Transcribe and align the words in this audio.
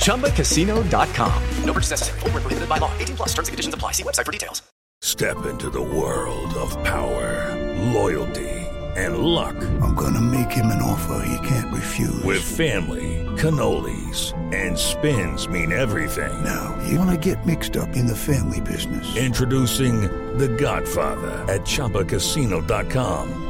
ChumbaCasino.com. 0.00 1.42
No 1.64 1.72
purchase 1.72 1.90
necessary. 1.90 2.20
Full 2.20 2.30
prohibited 2.30 2.68
by 2.68 2.78
law. 2.78 2.92
18 2.98 3.16
plus 3.16 3.28
terms 3.30 3.48
and 3.48 3.52
conditions 3.52 3.74
apply. 3.74 3.92
See 3.92 4.02
website 4.02 4.26
for 4.26 4.32
details. 4.32 4.62
Step 5.02 5.46
into 5.46 5.70
the 5.70 5.80
world 5.80 6.52
of 6.54 6.70
power, 6.84 7.56
loyalty, 7.92 8.50
and 8.96 9.18
luck. 9.18 9.56
I'm 9.80 9.94
going 9.94 10.12
to 10.12 10.20
make 10.20 10.50
him 10.52 10.66
an 10.66 10.82
offer 10.82 11.24
he 11.26 11.48
can't 11.48 11.72
refuse. 11.72 12.22
With 12.22 12.42
family, 12.42 13.26
cannolis, 13.38 14.34
and 14.54 14.78
spins 14.78 15.48
mean 15.48 15.72
everything. 15.72 16.44
Now, 16.44 16.78
you 16.86 16.98
want 16.98 17.10
to 17.10 17.16
get 17.16 17.46
mixed 17.46 17.78
up 17.78 17.96
in 17.96 18.06
the 18.06 18.16
family 18.16 18.60
business. 18.60 19.16
Introducing 19.16 20.02
The 20.36 20.48
Godfather 20.48 21.30
at 21.50 21.62
ChumbaCasino.com. 21.62 23.49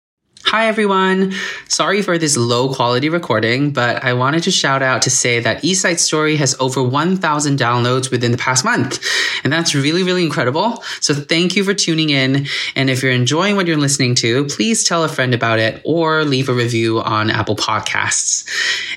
Hi, 0.45 0.67
everyone. 0.67 1.33
Sorry 1.69 2.01
for 2.01 2.17
this 2.17 2.35
low 2.35 2.73
quality 2.73 3.07
recording, 3.07 3.71
but 3.71 4.03
I 4.03 4.13
wanted 4.13 4.43
to 4.43 4.51
shout 4.51 4.81
out 4.81 5.01
to 5.03 5.09
say 5.09 5.39
that 5.39 5.63
East 5.63 5.81
Side 5.81 5.99
Story 5.99 6.35
has 6.35 6.59
over 6.59 6.83
1,000 6.83 7.57
downloads 7.57 8.11
within 8.11 8.31
the 8.31 8.37
past 8.37 8.65
month. 8.65 9.01
And 9.45 9.53
that's 9.53 9.73
really, 9.73 10.03
really 10.03 10.23
incredible. 10.23 10.83
So 10.99 11.13
thank 11.13 11.55
you 11.55 11.63
for 11.63 11.73
tuning 11.73 12.09
in. 12.09 12.47
And 12.75 12.89
if 12.89 13.01
you're 13.01 13.13
enjoying 13.13 13.55
what 13.55 13.65
you're 13.65 13.77
listening 13.77 14.13
to, 14.15 14.45
please 14.45 14.83
tell 14.83 15.05
a 15.05 15.09
friend 15.09 15.33
about 15.33 15.59
it 15.59 15.81
or 15.85 16.25
leave 16.25 16.49
a 16.49 16.53
review 16.53 16.99
on 17.01 17.29
Apple 17.29 17.55
Podcasts. 17.55 18.45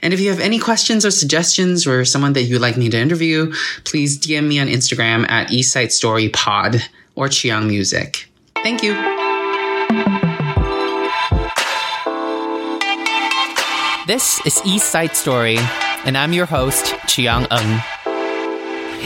And 0.03 0.13
if 0.13 0.19
you 0.19 0.31
have 0.31 0.41
any 0.41 0.59
questions 0.59 1.07
or 1.07 1.13
suggestions 1.13 1.87
or 1.87 2.05
someone 2.05 2.33
that 2.33 2.43
you'd 2.43 2.63
like 2.63 2.77
me 2.77 2.89
to 2.91 2.99
interview, 2.99 3.53
please 3.85 4.19
DM 4.19 4.49
me 4.49 4.59
on 4.59 4.67
Instagram 4.67 5.29
at 5.31 5.53
East 5.53 5.73
Side 5.73 5.93
Story 5.93 6.31
Pod 6.31 6.83
or 7.15 7.29
Chiang 7.29 7.69
Music. 7.69 8.29
Thank 8.57 8.83
you. 8.83 8.95
This 14.07 14.39
is 14.45 14.61
East 14.67 14.91
Side 14.91 15.17
Story, 15.17 15.57
and 16.05 16.19
I'm 16.19 16.35
your 16.35 16.45
host, 16.45 16.95
Chiang 17.07 17.47
Ung. 17.51 17.81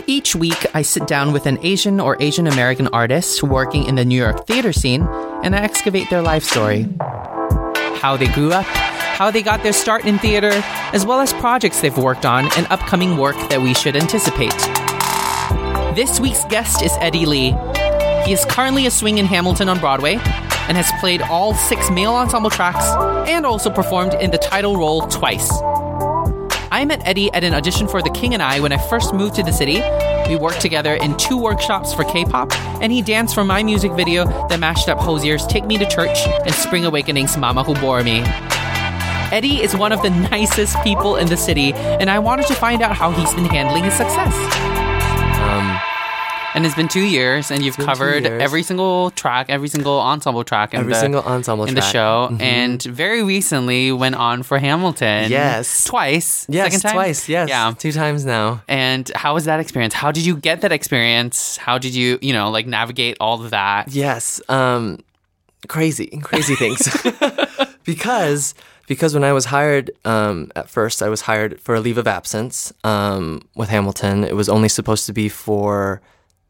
Each 0.09 0.35
week, 0.35 0.67
I 0.75 0.83
sit 0.83 1.07
down 1.07 1.33
with 1.33 1.47
an 1.47 1.57
Asian 1.63 2.01
or 2.01 2.17
Asian 2.19 2.49
American 2.49 2.89
artist 2.89 3.45
working 3.45 3.85
in 3.85 3.95
the 3.95 4.05
New 4.05 4.21
York 4.21 4.49
theater 4.49 4.73
scene, 4.73 5.03
and 5.45 5.55
I 5.55 5.61
excavate 5.61 6.11
their 6.11 6.21
life 6.21 6.43
story. 6.43 6.89
How 8.01 8.17
they 8.17 8.27
grew 8.27 8.51
up, 8.51 8.65
how 8.65 9.31
they 9.31 9.41
got 9.41 9.63
their 9.63 9.73
start 9.73 10.05
in 10.05 10.19
theater, 10.19 10.51
as 10.93 11.07
well 11.07 11.21
as 11.21 11.33
projects 11.35 11.81
they've 11.81 11.97
worked 11.97 12.27
on 12.27 12.47
and 12.57 12.67
upcoming 12.69 13.19
work 13.19 13.37
that 13.51 13.63
we 13.63 13.75
should 13.75 13.95
anticipate. 13.95 14.51
This 15.95 16.19
week's 16.19 16.45
guest 16.47 16.83
is 16.83 16.91
Eddie 16.99 17.25
Lee. 17.25 17.55
He 18.27 18.33
is 18.33 18.45
currently 18.47 18.87
a 18.87 18.91
swing 18.91 19.19
in 19.19 19.27
Hamilton 19.27 19.69
on 19.69 19.79
Broadway 19.79 20.19
and 20.69 20.77
has 20.77 20.93
played 21.01 21.23
all 21.23 21.55
six 21.55 21.91
male 21.91 22.13
ensemble 22.13 22.51
tracks 22.51 22.85
and 23.29 23.45
also 23.45 23.71
performed 23.71 24.15
in 24.15 24.31
the 24.31 24.39
title 24.39 24.77
role 24.77 25.03
twice. 25.09 25.51
I 26.71 26.85
met 26.85 27.01
Eddie 27.07 27.33
at 27.33 27.45
an 27.45 27.55
audition 27.55 27.89
for 27.89 28.03
The 28.03 28.11
King 28.11 28.35
and 28.35 28.43
I 28.43 28.61
when 28.61 28.73
I 28.73 28.77
first 28.77 29.15
moved 29.15 29.35
to 29.37 29.43
the 29.43 29.53
city. 29.53 29.83
We 30.29 30.37
worked 30.37 30.61
together 30.61 30.95
in 30.95 31.17
two 31.17 31.39
workshops 31.39 31.95
for 31.95 32.05
K 32.05 32.27
pop, 32.27 32.55
and 32.83 32.93
he 32.93 33.01
danced 33.01 33.35
for 33.35 33.45
my 33.45 33.63
music 33.63 33.93
video 33.93 34.27
that 34.49 34.61
mashed 34.61 34.89
up 34.89 34.99
Hozier's 34.99 35.47
Take 35.47 35.65
Me 35.65 35.79
to 35.79 35.89
Church 35.89 36.19
and 36.27 36.55
Spring 36.55 36.85
Awakening's 36.85 37.39
Mama 37.39 37.65
Who 37.65 37.75
Bore 37.77 38.03
Me. 38.03 38.21
Eddie 39.33 39.63
is 39.63 39.75
one 39.75 39.93
of 39.93 40.03
the 40.03 40.11
nicest 40.31 40.77
people 40.85 41.17
in 41.17 41.29
the 41.29 41.37
city, 41.39 41.73
and 41.73 42.11
I 42.11 42.19
wanted 42.19 42.47
to 42.49 42.55
find 42.55 42.83
out 42.83 42.95
how 42.95 43.11
he's 43.11 43.33
been 43.33 43.47
handling 43.47 43.85
his 43.85 43.95
success. 43.95 44.35
Um, 45.41 45.81
and 46.59 46.67
it's 46.67 46.75
been 46.75 46.89
two 46.89 47.05
years, 47.07 47.53
and 47.53 47.63
you've 47.65 47.77
covered 47.77 48.27
every 48.27 48.65
single 48.65 49.13
track, 49.13 49.47
every 49.49 49.69
single 49.69 50.01
ensemble 50.01 50.43
track, 50.43 50.75
in 50.75 50.81
every 50.81 50.93
the, 50.93 50.99
single 50.99 51.23
ensemble 51.23 51.67
in 51.67 51.75
track. 51.75 51.85
the 51.85 51.91
show. 51.93 52.29
Mhm. 52.33 52.43
And 52.43 52.83
very 52.83 53.23
recently 53.23 53.93
went 53.93 54.17
on 54.17 54.43
for 54.43 54.59
Hamilton. 54.59 55.31
Yes. 55.31 55.85
twice. 55.85 56.47
Yes, 56.49 56.67
Second 56.73 56.81
time? 56.81 56.93
twice. 56.95 57.29
Yes, 57.29 57.49
yeah, 57.49 57.73
two 57.79 57.93
times 57.93 58.25
now. 58.25 58.61
And 58.67 59.09
how 59.15 59.35
was 59.35 59.45
that 59.45 59.61
experience? 59.61 59.95
How 59.95 60.11
did 60.11 60.27
you 60.27 60.37
get 60.37 60.63
that 60.63 60.73
experience? 60.73 61.57
How 61.59 61.79
did 61.79 61.95
you, 61.95 62.19
you 62.21 62.33
know, 62.33 62.51
like 62.51 62.67
navigate 62.67 63.17
all 63.21 63.41
of 63.45 63.51
that? 63.51 63.93
Yes, 63.93 64.41
um, 64.49 64.99
crazy, 65.69 66.09
crazy 66.25 66.57
things. 66.57 66.83
because 67.85 68.57
because 68.89 69.15
when 69.15 69.23
I 69.23 69.33
was 69.33 69.45
hired 69.45 69.93
um, 70.05 70.51
at 70.57 70.69
first, 70.69 71.03
I 71.03 71.09
was 71.09 71.21
hired 71.21 71.61
for 71.61 71.77
a 71.77 71.81
leave 71.81 71.99
of 71.99 72.09
absence 72.09 72.73
um, 72.83 73.43
with 73.55 73.69
Hamilton. 73.69 74.25
It 74.25 74.35
was 74.35 74.49
only 74.49 74.69
supposed 74.69 75.07
to 75.07 75.13
be 75.13 75.29
for 75.29 76.01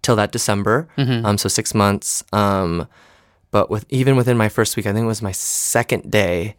till 0.02 0.16
that 0.16 0.32
December, 0.32 0.88
Mhm. 0.96 1.24
um, 1.24 1.38
so 1.38 1.48
six 1.48 1.74
months. 1.74 2.24
Um, 2.32 2.86
but 3.50 3.70
with 3.70 3.84
even 3.88 4.16
within 4.16 4.36
my 4.36 4.48
first 4.48 4.76
week, 4.76 4.86
I 4.86 4.92
think 4.92 5.04
it 5.04 5.06
was 5.08 5.22
my 5.22 5.32
second 5.32 6.10
day, 6.10 6.54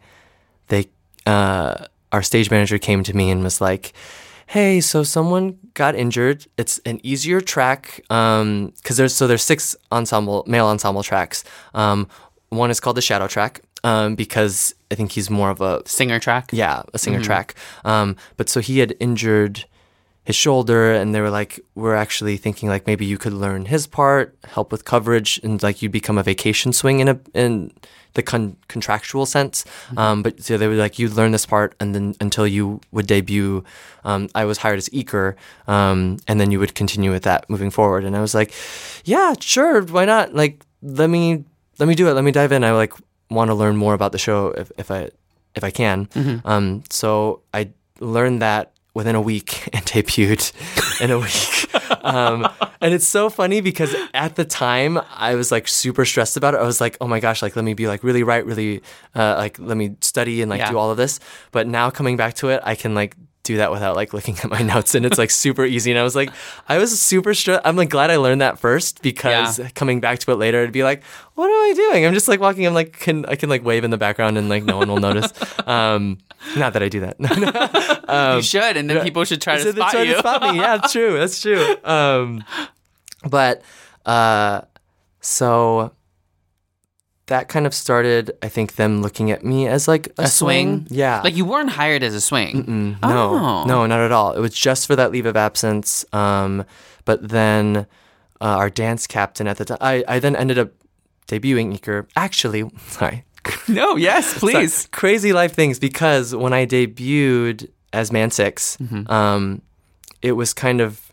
they 0.68 0.86
uh, 1.26 1.86
our 2.12 2.22
stage 2.22 2.50
manager 2.50 2.78
came 2.78 3.02
to 3.04 3.14
me 3.14 3.30
and 3.30 3.42
was 3.44 3.60
like, 3.60 3.92
"Hey, 4.46 4.80
so 4.80 5.02
someone 5.04 5.58
got 5.74 5.94
injured. 5.94 6.46
It's 6.56 6.80
an 6.84 6.98
easier 7.04 7.40
track 7.40 8.00
because 8.08 8.96
there's 8.96 9.14
so 9.14 9.26
there's 9.26 9.42
six 9.44 9.76
ensemble 9.92 10.44
male 10.46 10.66
ensemble 10.66 11.02
tracks. 11.02 11.44
Um, 11.74 12.08
one 12.48 12.70
is 12.70 12.80
called 12.80 12.96
the 12.96 13.02
shadow 13.02 13.28
track 13.28 13.60
um, 13.84 14.16
because 14.16 14.74
I 14.90 14.96
think 14.96 15.12
he's 15.12 15.30
more 15.30 15.50
of 15.50 15.60
a 15.60 15.82
singer 15.86 16.18
track. 16.18 16.50
Yeah, 16.52 16.82
a 16.92 16.98
singer 16.98 17.20
Mhm. 17.20 17.24
track. 17.24 17.54
Um, 17.84 18.16
but 18.36 18.48
so 18.48 18.60
he 18.60 18.80
had 18.80 18.94
injured 18.98 19.64
his 20.30 20.36
shoulder, 20.44 20.80
and 21.00 21.06
they 21.14 21.20
were 21.20 21.34
like, 21.40 21.52
"We're 21.74 21.98
actually 22.04 22.36
thinking 22.44 22.68
like 22.74 22.84
maybe 22.90 23.04
you 23.12 23.18
could 23.18 23.32
learn 23.44 23.62
his 23.74 23.86
part, 23.86 24.26
help 24.56 24.68
with 24.72 24.82
coverage, 24.84 25.40
and 25.44 25.62
like 25.66 25.76
you'd 25.82 25.92
become 26.00 26.18
a 26.20 26.22
vacation 26.32 26.72
swing 26.72 27.00
in 27.02 27.08
a 27.08 27.16
in 27.34 27.70
the 28.14 28.22
con- 28.22 28.56
contractual 28.74 29.26
sense." 29.26 29.64
Um, 30.02 30.22
but 30.24 30.32
so 30.44 30.56
they 30.58 30.68
were 30.70 30.80
like, 30.86 30.98
"You'd 31.00 31.16
learn 31.20 31.32
this 31.32 31.46
part, 31.46 31.70
and 31.80 31.94
then 31.94 32.14
until 32.20 32.46
you 32.46 32.80
would 32.92 33.06
debut." 33.06 33.64
Um, 34.04 34.28
I 34.34 34.44
was 34.50 34.58
hired 34.64 34.78
as 34.78 34.88
Eker, 35.00 35.34
um, 35.66 36.16
and 36.28 36.36
then 36.40 36.50
you 36.52 36.58
would 36.62 36.74
continue 36.74 37.10
with 37.12 37.22
that 37.24 37.40
moving 37.48 37.70
forward. 37.70 38.04
And 38.04 38.14
I 38.16 38.20
was 38.20 38.34
like, 38.34 38.50
"Yeah, 39.04 39.34
sure, 39.40 39.82
why 39.96 40.04
not? 40.04 40.34
Like, 40.42 40.54
let 40.82 41.10
me 41.10 41.44
let 41.78 41.86
me 41.88 41.94
do 41.94 42.08
it. 42.08 42.14
Let 42.14 42.24
me 42.24 42.32
dive 42.32 42.52
in. 42.56 42.62
I 42.64 42.72
like 42.82 42.94
want 43.30 43.48
to 43.50 43.54
learn 43.62 43.76
more 43.76 43.94
about 43.94 44.12
the 44.12 44.18
show 44.26 44.48
if, 44.62 44.68
if 44.78 44.90
I 44.90 45.10
if 45.58 45.62
I 45.64 45.70
can." 45.70 46.06
Mhm. 46.14 46.40
Um, 46.44 46.82
so 46.90 47.40
I 47.58 47.70
learned 48.00 48.40
that 48.42 48.64
within 48.94 49.14
a 49.14 49.20
week 49.20 49.68
and 49.72 49.84
debuted 49.84 50.52
in 51.00 51.10
a 51.10 51.18
week. 51.18 52.04
Um, 52.04 52.48
and 52.80 52.94
it's 52.94 53.06
so 53.06 53.30
funny 53.30 53.60
because 53.60 53.94
at 54.14 54.36
the 54.36 54.44
time 54.44 54.98
I 55.14 55.34
was 55.34 55.52
like 55.52 55.68
super 55.68 56.04
stressed 56.04 56.36
about 56.36 56.54
it. 56.54 56.58
I 56.60 56.64
was 56.64 56.80
like, 56.80 56.96
oh 57.00 57.06
my 57.06 57.20
gosh, 57.20 57.42
like 57.42 57.56
let 57.56 57.64
me 57.64 57.74
be 57.74 57.86
like 57.86 58.02
really 58.02 58.22
right, 58.22 58.44
really 58.44 58.82
uh, 59.14 59.34
like 59.36 59.58
let 59.58 59.76
me 59.76 59.96
study 60.00 60.42
and 60.42 60.50
like 60.50 60.60
Yeah. 60.60 60.70
do 60.70 60.78
all 60.78 60.90
of 60.90 60.96
this. 60.96 61.20
But 61.52 61.66
now 61.66 61.90
coming 61.90 62.16
back 62.16 62.34
to 62.36 62.48
it, 62.48 62.60
I 62.64 62.74
can 62.74 62.94
like 62.94 63.16
do 63.50 63.56
that 63.58 63.70
without 63.70 63.96
like 63.96 64.12
looking 64.12 64.36
at 64.38 64.48
my 64.50 64.62
notes 64.72 64.94
and 64.94 65.04
it's 65.06 65.18
like 65.18 65.30
super 65.30 65.64
easy. 65.64 65.90
And 65.90 65.98
I 65.98 66.02
was 66.02 66.14
like, 66.16 66.30
I 66.68 66.78
was 66.78 66.98
super 67.00 67.34
stressed. 67.34 67.62
I'm 67.64 67.76
like 67.76 67.88
glad 67.90 68.10
I 68.10 68.16
learned 68.16 68.40
that 68.40 68.58
first 68.58 69.02
because 69.02 69.58
Yeah. 69.58 69.68
coming 69.74 70.00
back 70.00 70.18
to 70.20 70.32
it 70.32 70.36
later, 70.36 70.58
it'd 70.60 70.72
be 70.72 70.84
like, 70.84 71.02
what 71.34 71.46
am 71.46 71.52
I 71.70 71.72
doing? 71.74 72.06
I'm 72.06 72.14
just 72.14 72.28
like 72.28 72.40
walking. 72.40 72.66
I'm 72.66 72.74
like, 72.74 72.98
can 72.98 73.24
I 73.26 73.34
can 73.36 73.48
like 73.48 73.64
wave 73.64 73.84
in 73.84 73.90
the 73.90 73.98
background 73.98 74.38
and 74.38 74.48
like 74.48 74.64
no 74.64 74.76
one 74.78 74.88
will 74.88 75.00
notice. 75.00 75.32
Um, 75.66 76.18
not 76.56 76.72
that 76.72 76.82
I 76.82 76.88
do 76.88 77.00
that. 77.00 77.16
um, 78.08 78.36
you 78.38 78.42
should, 78.42 78.76
and 78.76 78.88
then 78.88 79.02
people 79.04 79.24
should 79.24 79.40
try 79.42 79.62
to 79.62 79.72
spot 79.72 79.90
try 79.92 80.02
you. 80.02 80.14
to 80.14 80.18
spot 80.18 80.42
me. 80.42 80.58
Yeah, 80.58 80.78
true. 80.78 81.18
That's 81.18 81.40
true. 81.40 81.76
Um, 81.84 82.42
but 83.28 83.62
uh, 84.06 84.62
so 85.20 85.92
that 87.30 87.48
kind 87.48 87.66
of 87.66 87.72
started. 87.74 88.30
I 88.42 88.48
think 88.48 88.74
them 88.76 89.02
looking 89.02 89.30
at 89.30 89.42
me 89.44 89.66
as 89.66 89.88
like 89.88 90.08
a, 90.18 90.22
a 90.24 90.28
swing. 90.28 90.86
Yeah. 90.90 91.22
Like 91.22 91.34
you 91.36 91.44
weren't 91.44 91.70
hired 91.70 92.02
as 92.02 92.14
a 92.14 92.20
swing. 92.20 92.64
Mm, 92.64 93.02
no, 93.02 93.34
Oh. 93.38 93.64
no, 93.64 93.86
not 93.86 94.00
at 94.00 94.12
all. 94.12 94.32
It 94.32 94.40
was 94.40 94.52
just 94.54 94.86
for 94.86 94.94
that 94.96 95.10
leave 95.12 95.26
of 95.26 95.36
absence. 95.36 96.04
Um, 96.12 96.64
but 97.04 97.28
then 97.28 97.86
uh, 98.40 98.56
our 98.60 98.68
dance 98.70 99.06
captain 99.06 99.46
at 99.46 99.56
the 99.58 99.64
time, 99.64 99.78
I, 99.80 100.04
I 100.06 100.18
then 100.18 100.36
ended 100.36 100.58
up 100.58 100.70
debuting 101.28 101.76
Eker. 101.78 102.06
Actually, 102.16 102.64
sorry. 102.88 103.24
No, 103.68 103.96
yes, 103.96 104.26
Sorry. 104.40 104.52
please. 104.52 104.88
Crazy 104.92 105.32
life 105.32 105.54
things 105.54 105.78
because 105.78 106.34
when 106.34 106.52
I 106.52 106.66
debuted 106.66 107.70
as 107.92 108.12
Man 108.12 108.30
6 108.30 108.76
Mm-hmm. 108.76 109.10
um, 109.10 109.62
it 110.22 110.32
was 110.32 110.52
kind 110.52 110.80
of 110.80 111.12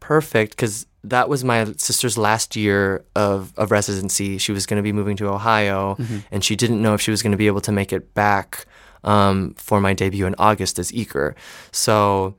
perfect 0.00 0.52
because 0.56 0.86
that 1.04 1.28
was 1.28 1.42
my 1.44 1.64
sister's 1.76 2.16
last 2.16 2.54
year 2.56 3.04
of, 3.16 3.52
of 3.56 3.70
residency. 3.70 4.38
She 4.38 4.52
was 4.52 4.66
going 4.66 4.76
to 4.76 4.82
be 4.82 4.92
moving 4.92 5.16
to 5.16 5.28
Ohio, 5.28 5.96
and 6.30 6.44
she 6.44 6.56
didn't 6.56 6.80
know 6.80 6.94
if 6.94 7.00
she 7.00 7.10
was 7.10 7.22
going 7.22 7.32
to 7.32 7.36
be 7.36 7.46
able 7.48 7.60
to 7.62 7.72
make 7.72 7.92
it 7.92 8.14
back 8.14 8.66
um, 9.04 9.54
for 9.56 9.80
my 9.80 9.94
debut 9.94 10.26
in 10.26 10.34
August 10.38 10.78
as 10.78 10.92
Eker. 10.92 11.34
So 11.72 12.36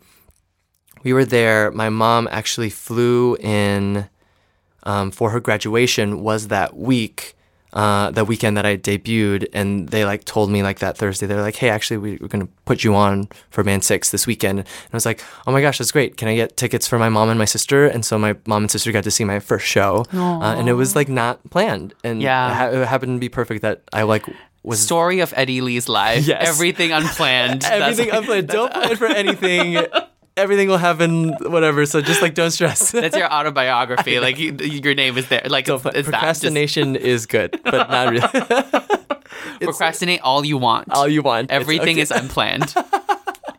we 1.04 1.12
were 1.13 1.25
there. 1.25 1.71
My 1.71 1.89
mom 1.89 2.27
actually 2.31 2.69
flew 2.69 3.36
in 3.38 4.07
um, 4.83 5.12
for 5.12 5.31
her 5.31 5.39
graduation. 5.39 6.21
Was 6.21 6.48
that 6.48 6.75
week? 6.77 7.36
Uh, 7.73 8.11
the 8.11 8.23
weekend 8.23 8.55
that 8.55 8.65
I 8.67 8.77
debuted, 8.77 9.47
and 9.51 9.89
they 9.89 10.05
like 10.05 10.25
told 10.25 10.51
me 10.51 10.61
like 10.61 10.77
that 10.79 10.95
Thursday, 10.95 11.25
they're 11.25 11.41
like, 11.41 11.55
"Hey, 11.55 11.69
actually, 11.69 11.97
we, 11.97 12.17
we're 12.21 12.27
gonna 12.27 12.47
put 12.65 12.83
you 12.83 12.93
on 12.93 13.27
for 13.49 13.63
Man 13.63 13.81
Six 13.81 14.11
this 14.11 14.27
weekend." 14.27 14.59
And 14.59 14.67
I 14.93 14.95
was 14.95 15.05
like, 15.07 15.23
"Oh 15.47 15.51
my 15.51 15.59
gosh, 15.59 15.79
that's 15.79 15.91
great! 15.91 16.15
Can 16.15 16.27
I 16.27 16.35
get 16.35 16.55
tickets 16.55 16.87
for 16.87 16.99
my 16.99 17.09
mom 17.09 17.29
and 17.29 17.39
my 17.39 17.45
sister?" 17.45 17.87
And 17.87 18.05
so 18.05 18.19
my 18.19 18.35
mom 18.45 18.63
and 18.63 18.71
sister 18.71 18.91
got 18.91 19.03
to 19.05 19.11
see 19.11 19.23
my 19.23 19.39
first 19.39 19.65
show, 19.65 20.05
uh, 20.13 20.55
and 20.57 20.69
it 20.69 20.73
was 20.73 20.95
like 20.95 21.09
not 21.09 21.39
planned, 21.49 21.95
and 22.03 22.21
Yeah. 22.21 22.51
it, 22.51 22.55
ha- 22.75 22.81
it 22.81 22.87
happened 22.87 23.15
to 23.17 23.19
be 23.19 23.29
perfect 23.29 23.63
that 23.63 23.81
I 23.91 24.03
like 24.03 24.25
was 24.61 24.79
Story 24.79 25.19
of 25.19 25.33
Eddie 25.35 25.61
Lee's 25.61 25.89
life. 25.89 26.27
Yes. 26.27 26.47
Everything 26.47 26.91
unplanned. 26.91 27.63
Everything 27.65 28.09
like- 28.09 28.17
unplanned. 28.19 28.47
Don't 28.49 28.71
plan 28.71 28.95
for 28.97 29.07
anything. 29.07 29.77
everything 30.38 30.68
will 30.68 30.77
happen, 30.77 31.33
whatever. 31.50 31.85
So 31.85 32.01
just 32.01 32.21
like 32.21 32.33
don't 32.33 32.51
stress. 32.51 32.91
That's 32.91 33.15
your 33.15 33.31
autobiography. 33.31 34.13
Like 34.24 34.39
you, 34.39 34.53
your 34.53 34.95
name 34.95 35.18
is 35.18 35.27
there. 35.27 35.41
Like 35.47 35.68
it's, 35.68 35.74
it's 35.74 35.83
that. 35.83 35.94
Just 35.95 36.09
Procrastination 36.09 36.95
is 36.95 37.25
good, 37.25 37.59
but 37.63 37.89
not 37.89 38.09
really. 38.09 39.59
procrastinate 39.59 40.21
all 40.21 40.45
you 40.45 40.57
want. 40.57 40.89
all 40.91 41.09
you 41.09 41.21
want. 41.21 41.51
Everything 41.51 41.95
okay. 41.95 42.01
is 42.01 42.09
unplanned. 42.09 42.74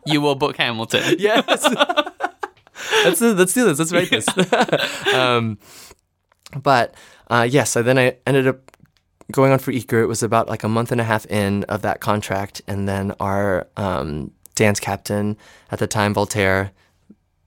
you 0.05 0.21
will 0.21 0.33
book 0.33 0.57
Hamilton. 0.57 1.17
yes. 1.19 1.45
let's 3.05 3.21
let's 3.21 3.53
do 3.53 3.65
this. 3.65 3.77
Let's 3.77 3.93
write 3.93 4.09
this. 4.09 5.13
um, 5.13 5.59
but 6.55 6.95
uh, 7.27 7.47
yes, 7.49 7.69
so 7.69 7.83
then 7.83 7.99
I 7.99 8.17
ended 8.25 8.47
up 8.47 8.71
going 9.31 9.51
on 9.51 9.59
for 9.59 9.71
Eker. 9.71 10.01
It 10.01 10.07
was 10.07 10.23
about 10.23 10.47
like 10.47 10.63
a 10.63 10.69
month 10.69 10.91
and 10.91 10.99
a 10.99 11.03
half 11.03 11.27
in 11.27 11.63
of 11.65 11.83
that 11.83 11.99
contract, 11.99 12.61
and 12.67 12.87
then 12.87 13.13
our 13.19 13.67
um, 13.77 14.31
dance 14.55 14.79
captain 14.79 15.37
at 15.71 15.79
the 15.79 15.87
time, 15.87 16.13
Voltaire, 16.13 16.71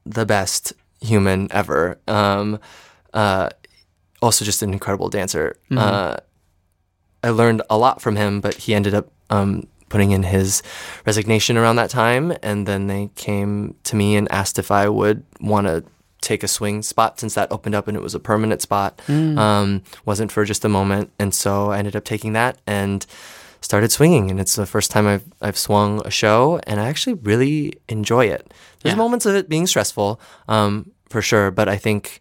the 0.07 0.27
best 0.27 0.73
human 1.01 1.49
ever. 1.51 1.99
Um, 2.07 2.59
uh, 3.13 3.51
also, 4.21 4.45
just 4.45 4.63
an 4.63 4.73
incredible 4.73 5.09
dancer. 5.09 5.57
Uh, 5.79 6.17
I 7.23 7.31
learned 7.31 7.63
a 7.71 7.79
lot 7.79 8.01
from 8.01 8.17
him, 8.17 8.41
but 8.41 8.55
he 8.55 8.75
ended 8.75 8.95
up 8.95 9.11
um, 9.31 9.67
putting 9.89 10.11
in 10.13 10.23
his 10.23 10.63
resignation 11.07 11.57
around 11.57 11.77
that 11.77 11.91
time. 11.91 12.33
And 12.43 12.67
then 12.67 12.87
they 12.87 13.11
came 13.15 13.75
to 13.85 13.97
me 13.97 14.17
and 14.17 14.31
asked 14.31 14.59
if 14.59 14.71
I 14.71 14.89
would 14.89 15.25
want 15.41 15.67
to 15.67 15.85
take 16.21 16.43
a 16.43 16.49
swing 16.49 16.83
spot 16.83 17.21
since 17.21 17.35
that 17.35 17.51
opened 17.53 17.75
up 17.75 17.87
and 17.87 17.97
it 17.97 18.03
was 18.03 18.15
a 18.15 18.21
permanent 18.21 18.61
spot. 18.61 19.01
Um, 19.09 19.83
wasn't 20.05 20.33
for 20.33 20.45
just 20.45 20.65
a 20.65 20.69
moment. 20.69 21.11
And 21.19 21.33
so 21.33 21.71
I 21.71 21.79
ended 21.79 21.95
up 21.97 22.05
taking 22.05 22.33
that 22.33 22.59
and 22.67 23.07
started 23.61 23.91
swinging. 23.93 24.31
And 24.31 24.39
it's 24.41 24.55
the 24.57 24.67
first 24.67 24.91
time 24.91 25.07
I've, 25.07 25.25
I've 25.41 25.59
swung 25.59 26.01
a 26.05 26.11
show 26.11 26.61
and 26.67 26.81
I 26.81 26.89
actually 26.89 27.15
really 27.15 27.75
enjoy 27.89 28.27
it. 28.27 28.53
There's 28.83 28.93
Yeah. 28.95 28.99
moments 28.99 29.27
of 29.27 29.35
it 29.35 29.49
being 29.49 29.67
stressful, 29.67 30.21
um, 30.49 30.91
for 31.09 31.21
sure. 31.23 31.51
But 31.51 31.69
I 31.69 31.77
think 31.77 32.21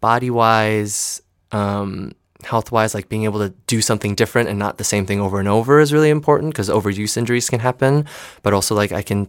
body 0.00 0.30
wise, 0.30 1.20
um, 1.52 2.12
health 2.44 2.70
wise, 2.70 2.94
like 2.94 3.08
being 3.08 3.24
able 3.24 3.40
to 3.40 3.50
do 3.66 3.80
something 3.82 4.14
different 4.14 4.48
and 4.48 4.58
not 4.58 4.78
the 4.78 4.84
same 4.84 5.04
thing 5.06 5.20
over 5.20 5.38
and 5.40 5.48
over 5.48 5.80
is 5.80 5.92
really 5.92 6.10
important 6.10 6.52
because 6.54 6.68
overuse 6.68 7.16
injuries 7.16 7.50
can 7.50 7.60
happen. 7.60 8.06
But 8.42 8.54
also, 8.54 8.74
like, 8.74 8.92
I 8.92 9.02
can, 9.02 9.28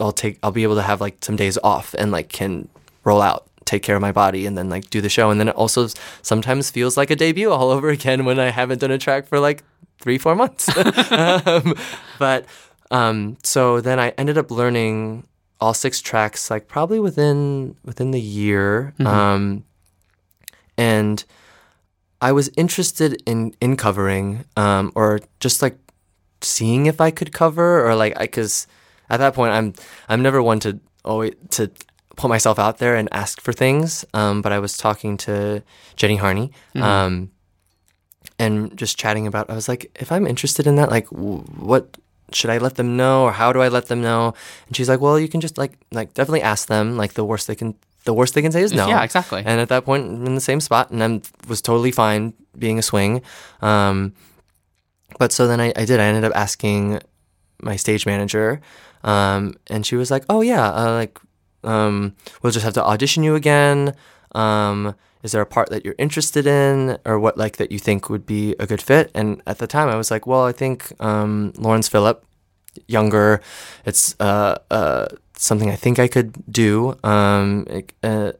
I'll 0.00 0.12
take, 0.12 0.38
I'll 0.42 0.52
be 0.52 0.62
able 0.62 0.74
to 0.76 0.82
have 0.82 1.00
like 1.00 1.16
some 1.24 1.36
days 1.36 1.58
off 1.64 1.94
and 1.98 2.10
like 2.12 2.28
can 2.28 2.68
roll 3.04 3.22
out, 3.22 3.46
take 3.64 3.82
care 3.82 3.96
of 3.96 4.02
my 4.02 4.12
body, 4.12 4.44
and 4.46 4.58
then 4.58 4.68
like 4.68 4.90
do 4.90 5.00
the 5.00 5.08
show. 5.08 5.30
And 5.30 5.40
then 5.40 5.48
it 5.48 5.54
also 5.56 5.88
sometimes 6.22 6.70
feels 6.70 6.96
like 6.96 7.10
a 7.10 7.16
debut 7.16 7.50
all 7.50 7.70
over 7.70 7.88
again 7.98 8.24
when 8.24 8.38
I 8.38 8.50
haven't 8.50 8.80
done 8.80 8.90
a 8.90 8.98
track 8.98 9.26
for 9.26 9.40
like 9.40 9.62
three, 10.00 10.18
four 10.18 10.34
months. 10.34 10.68
um, 11.10 11.74
but 12.18 12.46
um, 12.90 13.36
so 13.42 13.80
then 13.80 13.98
I 13.98 14.10
ended 14.10 14.38
up 14.38 14.50
learning 14.50 15.26
all 15.60 15.74
six 15.74 16.00
tracks 16.00 16.50
like 16.50 16.68
probably 16.68 17.00
within 17.00 17.76
within 17.84 18.10
the 18.10 18.20
year. 18.20 18.94
Um, 19.00 19.64
and 20.76 21.24
I 22.20 22.32
was 22.32 22.50
interested 22.56 23.22
in 23.26 23.54
in 23.60 23.76
covering 23.76 24.44
um, 24.56 24.92
or 24.94 25.20
just 25.40 25.62
like 25.62 25.78
seeing 26.40 26.86
if 26.86 27.00
I 27.00 27.10
could 27.10 27.32
cover 27.32 27.86
or 27.86 27.94
like 27.94 28.14
I 28.16 28.24
because 28.24 28.66
at 29.08 29.18
that 29.18 29.34
point 29.34 29.52
I'm 29.52 29.74
I'm 30.08 30.22
never 30.22 30.42
one 30.42 30.60
to 30.60 30.80
always 31.04 31.34
to 31.50 31.70
put 32.16 32.28
myself 32.28 32.58
out 32.58 32.78
there 32.78 32.94
and 32.96 33.08
ask 33.12 33.40
for 33.40 33.52
things. 33.52 34.04
Um, 34.14 34.42
but 34.42 34.52
I 34.52 34.58
was 34.58 34.76
talking 34.76 35.16
to 35.18 35.62
Jenny 35.96 36.16
Harney. 36.16 36.52
Um, 36.76 37.30
and 38.38 38.76
just 38.76 38.98
chatting 38.98 39.26
about 39.26 39.48
I 39.50 39.54
was 39.54 39.68
like 39.68 39.90
if 40.00 40.10
I'm 40.10 40.26
interested 40.26 40.66
in 40.66 40.76
that 40.76 40.90
like 40.90 41.08
w- 41.10 41.44
what 41.58 41.96
should 42.32 42.50
I 42.50 42.58
let 42.58 42.74
them 42.74 42.96
know 42.96 43.24
or 43.24 43.32
how 43.32 43.52
do 43.52 43.60
I 43.60 43.68
let 43.68 43.86
them 43.86 44.02
know? 44.02 44.34
And 44.66 44.76
she's 44.76 44.88
like 44.88 45.00
well 45.00 45.18
you 45.18 45.28
can 45.28 45.40
just 45.40 45.56
like 45.58 45.78
like 45.92 46.14
definitely 46.14 46.42
ask 46.42 46.68
them 46.68 46.96
like 46.96 47.14
the 47.14 47.24
worst 47.24 47.46
they 47.46 47.54
can 47.54 47.74
the 48.04 48.12
worst 48.12 48.34
they 48.34 48.42
can 48.42 48.52
say 48.52 48.62
is 48.62 48.72
no. 48.72 48.86
Yeah, 48.88 49.02
exactly. 49.02 49.42
and 49.44 49.60
at 49.60 49.68
that 49.68 49.84
point 49.84 50.04
I'm 50.04 50.26
in 50.26 50.34
the 50.34 50.40
same 50.40 50.60
spot 50.60 50.90
and 50.90 51.02
I 51.02 51.20
was 51.48 51.62
totally 51.62 51.90
fine 51.90 52.34
being 52.58 52.78
a 52.78 52.82
swing. 52.82 53.22
Um, 53.62 54.12
but 55.18 55.32
so 55.32 55.46
then 55.46 55.60
I, 55.60 55.72
I 55.76 55.84
did. 55.84 56.00
I 56.00 56.04
ended 56.04 56.24
up 56.24 56.32
asking 56.34 57.00
my 57.62 57.76
stage 57.76 58.04
manager 58.04 58.60
um, 59.04 59.54
and 59.68 59.86
she 59.86 59.96
was 59.96 60.10
like 60.10 60.24
oh 60.28 60.40
yeah 60.40 60.70
uh, 60.70 60.92
like 60.92 61.18
um, 61.62 62.14
we'll 62.42 62.52
just 62.52 62.64
have 62.64 62.74
to 62.74 62.84
audition 62.84 63.22
you 63.22 63.34
again. 63.36 63.94
Um, 64.34 64.94
is 65.24 65.32
there 65.32 65.40
a 65.40 65.46
part 65.46 65.70
that 65.70 65.84
you're 65.84 65.96
interested 65.98 66.46
in 66.46 66.98
or 67.04 67.18
what 67.18 67.36
like 67.36 67.56
that 67.56 67.72
you 67.72 67.78
think 67.78 68.08
would 68.08 68.26
be 68.26 68.54
a 68.60 68.66
good 68.66 68.82
fit? 68.82 69.10
And 69.14 69.42
at 69.46 69.58
the 69.58 69.66
time 69.66 69.88
i 69.88 69.96
was 69.96 70.10
like 70.10 70.26
well 70.26 70.44
i 70.44 70.52
think 70.52 70.92
um, 71.00 71.52
laurens 71.56 71.88
philip 71.88 72.24
younger 72.86 73.40
it's 73.84 74.14
uh, 74.20 74.58
uh, 74.70 75.06
something 75.36 75.70
i 75.70 75.76
think 75.76 75.98
i 75.98 76.08
could 76.08 76.32
do 76.50 76.96
um, 77.02 77.66
uh, 78.02 78.32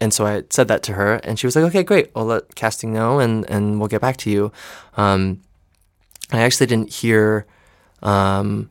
and 0.00 0.12
so 0.12 0.26
i 0.26 0.42
said 0.50 0.68
that 0.68 0.82
to 0.82 0.94
her 0.94 1.14
and 1.16 1.38
she 1.38 1.46
was 1.46 1.54
like 1.54 1.64
okay 1.64 1.82
great 1.82 2.10
i'll 2.16 2.24
let 2.24 2.54
casting 2.54 2.92
know 2.92 3.20
and, 3.20 3.48
and 3.48 3.78
we'll 3.78 3.88
get 3.88 4.00
back 4.00 4.16
to 4.16 4.30
you. 4.30 4.52
Um, 4.96 5.42
i 6.32 6.40
actually 6.40 6.66
didn't 6.66 6.90
hear 6.90 7.46
um, 8.02 8.70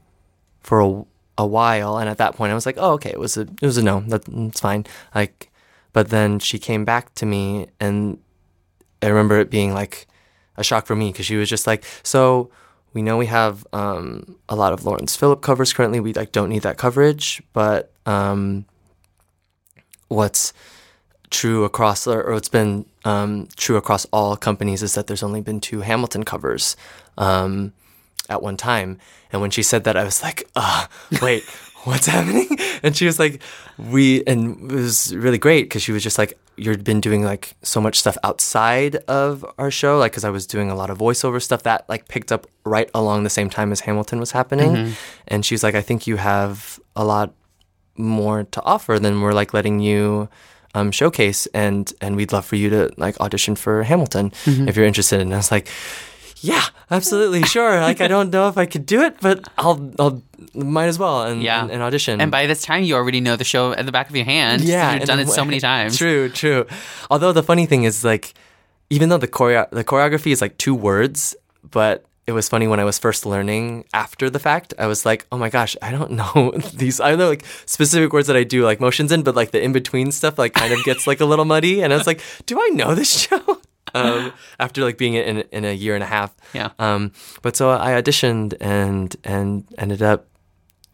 for 0.61 0.81
a, 0.81 1.05
a 1.37 1.47
while 1.47 1.97
and 1.97 2.09
at 2.09 2.17
that 2.17 2.35
point 2.35 2.51
i 2.51 2.55
was 2.55 2.65
like 2.65 2.77
oh 2.77 2.93
okay 2.93 3.11
it 3.11 3.19
was 3.19 3.37
a 3.37 3.41
it 3.41 3.61
was 3.61 3.77
a 3.77 3.83
no 3.83 4.01
that, 4.07 4.25
that's 4.25 4.59
fine. 4.59 4.85
Like 5.15 5.50
but 5.93 6.09
then 6.09 6.39
she 6.39 6.59
came 6.59 6.85
back 6.85 7.13
to 7.15 7.25
me 7.25 7.67
and 7.79 8.17
i 9.01 9.07
remember 9.07 9.39
it 9.39 9.49
being 9.49 9.73
like 9.73 10.07
a 10.57 10.63
shock 10.63 10.85
for 10.85 10.95
me 10.95 11.11
because 11.11 11.25
she 11.25 11.35
was 11.35 11.49
just 11.49 11.67
like 11.67 11.83
so 12.03 12.49
we 12.93 13.01
know 13.01 13.17
we 13.17 13.27
have 13.27 13.65
um, 13.71 14.35
a 14.49 14.55
lot 14.55 14.73
of 14.73 14.85
laurens 14.85 15.15
philip 15.15 15.41
covers 15.41 15.73
currently 15.73 15.99
we 15.99 16.13
like 16.13 16.31
don't 16.31 16.49
need 16.49 16.61
that 16.61 16.77
coverage 16.77 17.41
but 17.53 17.91
um, 18.05 18.65
what's 20.09 20.53
true 21.29 21.63
across 21.63 22.05
or, 22.05 22.21
or 22.21 22.33
what's 22.33 22.49
been 22.49 22.85
um, 23.05 23.47
true 23.55 23.77
across 23.77 24.05
all 24.11 24.35
companies 24.35 24.83
is 24.83 24.93
that 24.95 25.07
there's 25.07 25.23
only 25.23 25.41
been 25.41 25.61
two 25.61 25.81
hamilton 25.81 26.23
covers 26.23 26.75
um, 27.17 27.73
at 28.31 28.41
one 28.41 28.57
time. 28.57 28.97
And 29.31 29.41
when 29.41 29.51
she 29.51 29.61
said 29.61 29.83
that, 29.83 29.97
I 29.97 30.03
was 30.03 30.23
like, 30.23 30.49
wait, 31.21 31.43
what's 31.83 32.05
happening? 32.15 32.47
And 32.83 32.95
she 32.95 33.05
was 33.05 33.19
like, 33.19 33.41
we, 33.77 34.23
and 34.25 34.71
it 34.71 34.75
was 34.75 35.15
really 35.15 35.37
great 35.37 35.63
because 35.63 35.81
she 35.81 35.91
was 35.91 36.03
just 36.03 36.17
like, 36.17 36.37
you've 36.57 36.83
been 36.83 37.01
doing 37.01 37.23
like 37.23 37.55
so 37.63 37.81
much 37.81 37.99
stuff 37.99 38.17
outside 38.23 38.97
of 39.07 39.45
our 39.57 39.71
show. 39.71 39.97
Like, 39.97 40.13
cause 40.13 40.23
I 40.23 40.29
was 40.29 40.45
doing 40.45 40.69
a 40.69 40.75
lot 40.75 40.89
of 40.89 40.97
voiceover 40.97 41.41
stuff 41.41 41.63
that 41.63 41.87
like 41.89 42.07
picked 42.07 42.31
up 42.31 42.45
right 42.65 42.89
along 42.93 43.23
the 43.23 43.29
same 43.29 43.49
time 43.49 43.71
as 43.71 43.81
Hamilton 43.81 44.19
was 44.19 44.31
happening. 44.31 44.93
And 45.27 45.45
she's 45.45 45.63
like, 45.63 45.75
I 45.75 45.81
think 45.81 46.05
you 46.07 46.17
have 46.17 46.79
a 46.95 47.03
lot 47.03 47.33
more 47.97 48.43
to 48.43 48.61
offer 48.63 48.99
than 48.99 49.21
we're 49.21 49.33
like 49.33 49.53
letting 49.53 49.79
you 49.79 50.29
um, 50.73 50.91
showcase 50.91 51.47
and 51.53 51.91
and 51.99 52.15
we'd 52.15 52.31
love 52.31 52.45
for 52.45 52.55
you 52.55 52.69
to 52.69 52.89
like 52.95 53.19
audition 53.19 53.55
for 53.57 53.83
Hamilton 53.83 54.31
if 54.69 54.77
you're 54.77 54.85
interested 54.85 55.19
and 55.19 55.33
I 55.33 55.37
was 55.37 55.51
like 55.51 55.67
yeah 56.41 56.65
absolutely 56.89 57.43
sure 57.43 57.79
like 57.79 58.01
I 58.01 58.07
don't 58.07 58.29
know 58.31 58.47
if 58.49 58.57
I 58.57 58.65
could 58.65 58.85
do 58.85 59.01
it 59.01 59.15
but 59.21 59.47
I'll 59.57 59.91
I'll 59.99 60.21
might 60.53 60.87
as 60.87 60.97
well 60.99 61.23
and 61.23 61.41
Yeah. 61.41 61.61
and, 61.61 61.71
and 61.71 61.81
audition 61.81 62.19
And 62.19 62.31
by 62.31 62.47
this 62.47 62.61
time, 62.63 62.83
you 62.83 62.95
already 62.95 63.21
know 63.21 63.35
the 63.37 63.43
show 63.45 63.71
at 63.73 63.85
the 63.85 63.91
back 63.91 64.09
of 64.09 64.15
your 64.15 64.25
hand. 64.25 64.61
Yeah, 64.63 64.95
you've 64.95 65.05
done 65.05 65.19
it 65.19 65.29
so 65.29 65.45
many 65.45 65.59
times. 65.71 65.97
True, 65.97 66.27
true. 66.29 66.65
Although 67.09 67.31
the 67.31 67.43
funny 67.43 67.65
thing 67.67 67.83
is, 67.83 68.03
like, 68.03 68.33
even 68.89 69.07
though 69.09 69.19
the 69.19 69.27
choreo- 69.29 69.69
the 69.69 69.83
choreography 69.83 70.31
is 70.31 70.41
like 70.41 70.57
two 70.57 70.73
words, 70.75 71.35
but 71.63 72.03
it 72.27 72.33
was 72.33 72.49
funny 72.49 72.67
when 72.67 72.79
I 72.79 72.83
was 72.85 72.97
first 72.99 73.25
learning 73.25 73.85
after 73.93 74.29
the 74.29 74.39
fact. 74.39 74.73
I 74.79 74.87
was 74.87 75.05
like, 75.05 75.25
oh 75.31 75.37
my 75.37 75.49
gosh, 75.49 75.77
I 75.81 75.91
don't 75.91 76.11
know 76.21 76.51
these. 76.73 76.99
I 76.99 77.15
know 77.15 77.29
like 77.29 77.45
specific 77.65 78.11
words 78.11 78.27
that 78.27 78.35
I 78.35 78.43
do 78.43 78.65
like 78.65 78.81
motions 78.81 79.11
in, 79.13 79.21
but 79.23 79.35
like 79.35 79.51
the 79.51 79.61
in 79.63 79.71
between 79.73 80.11
stuff 80.11 80.37
like 80.39 80.53
kind 80.53 80.73
of 80.73 80.83
gets 80.83 81.05
like 81.07 81.21
a 81.21 81.25
little 81.25 81.45
muddy. 81.45 81.81
And 81.83 81.93
I 81.93 81.97
was 81.97 82.07
like, 82.07 82.19
do 82.47 82.59
I 82.59 82.69
know 82.73 82.95
this 82.95 83.27
show? 83.29 83.60
Um, 83.93 84.33
after 84.59 84.83
like 84.83 84.97
being 84.97 85.15
in 85.15 85.39
in 85.51 85.65
a 85.65 85.73
year 85.73 85.95
and 85.95 86.03
a 86.03 86.07
half. 86.07 86.35
Yeah. 86.53 86.69
Um, 86.79 87.11
but 87.41 87.55
so 87.55 87.71
I 87.71 87.91
auditioned 87.91 88.55
and 88.59 89.15
and 89.23 89.65
ended 89.77 90.01
up 90.01 90.27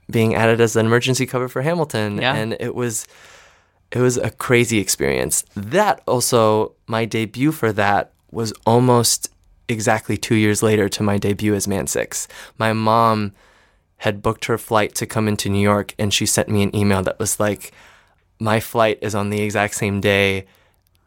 being 0.10 0.36
added 0.36 0.62
as 0.62 0.75
an 0.75 0.86
emergency 0.86 1.25
cover 1.25 1.48
for 1.48 1.62
Hamilton. 1.62 2.20
Yeah. 2.20 2.36
And 2.36 2.56
it 2.60 2.75
was 2.75 3.08
it 3.92 4.00
was 4.00 4.18
a 4.18 4.32
crazy 4.32 4.80
experience. 4.80 5.46
That 5.56 6.01
also, 6.08 6.74
my 6.88 7.06
debut 7.06 7.51
for 7.51 7.72
that 7.74 8.12
was 8.32 8.54
almost 8.66 9.30
exactly 9.70 10.18
two 10.18 10.36
years 10.36 10.62
later 10.62 10.89
to 10.89 11.04
my 11.04 11.18
debut 11.18 11.54
as 11.54 11.68
Man 11.68 11.88
Six. 11.88 12.27
My 12.58 12.74
mom 12.74 13.34
had 13.98 14.22
booked 14.22 14.46
her 14.46 14.58
flight 14.58 14.94
to 14.96 15.06
come 15.06 15.27
into 15.27 15.50
New 15.50 15.62
York, 15.62 15.96
and 15.98 16.13
she 16.13 16.25
sent 16.25 16.50
me 16.50 16.63
an 16.63 16.75
email 16.75 17.01
that 17.04 17.20
was 17.20 17.39
like, 17.39 17.72
"My 18.39 18.60
flight 18.60 19.00
is 19.01 19.16
on 19.16 19.30
the 19.30 19.42
exact 19.42 19.75
same 19.75 20.01
day." 20.01 20.46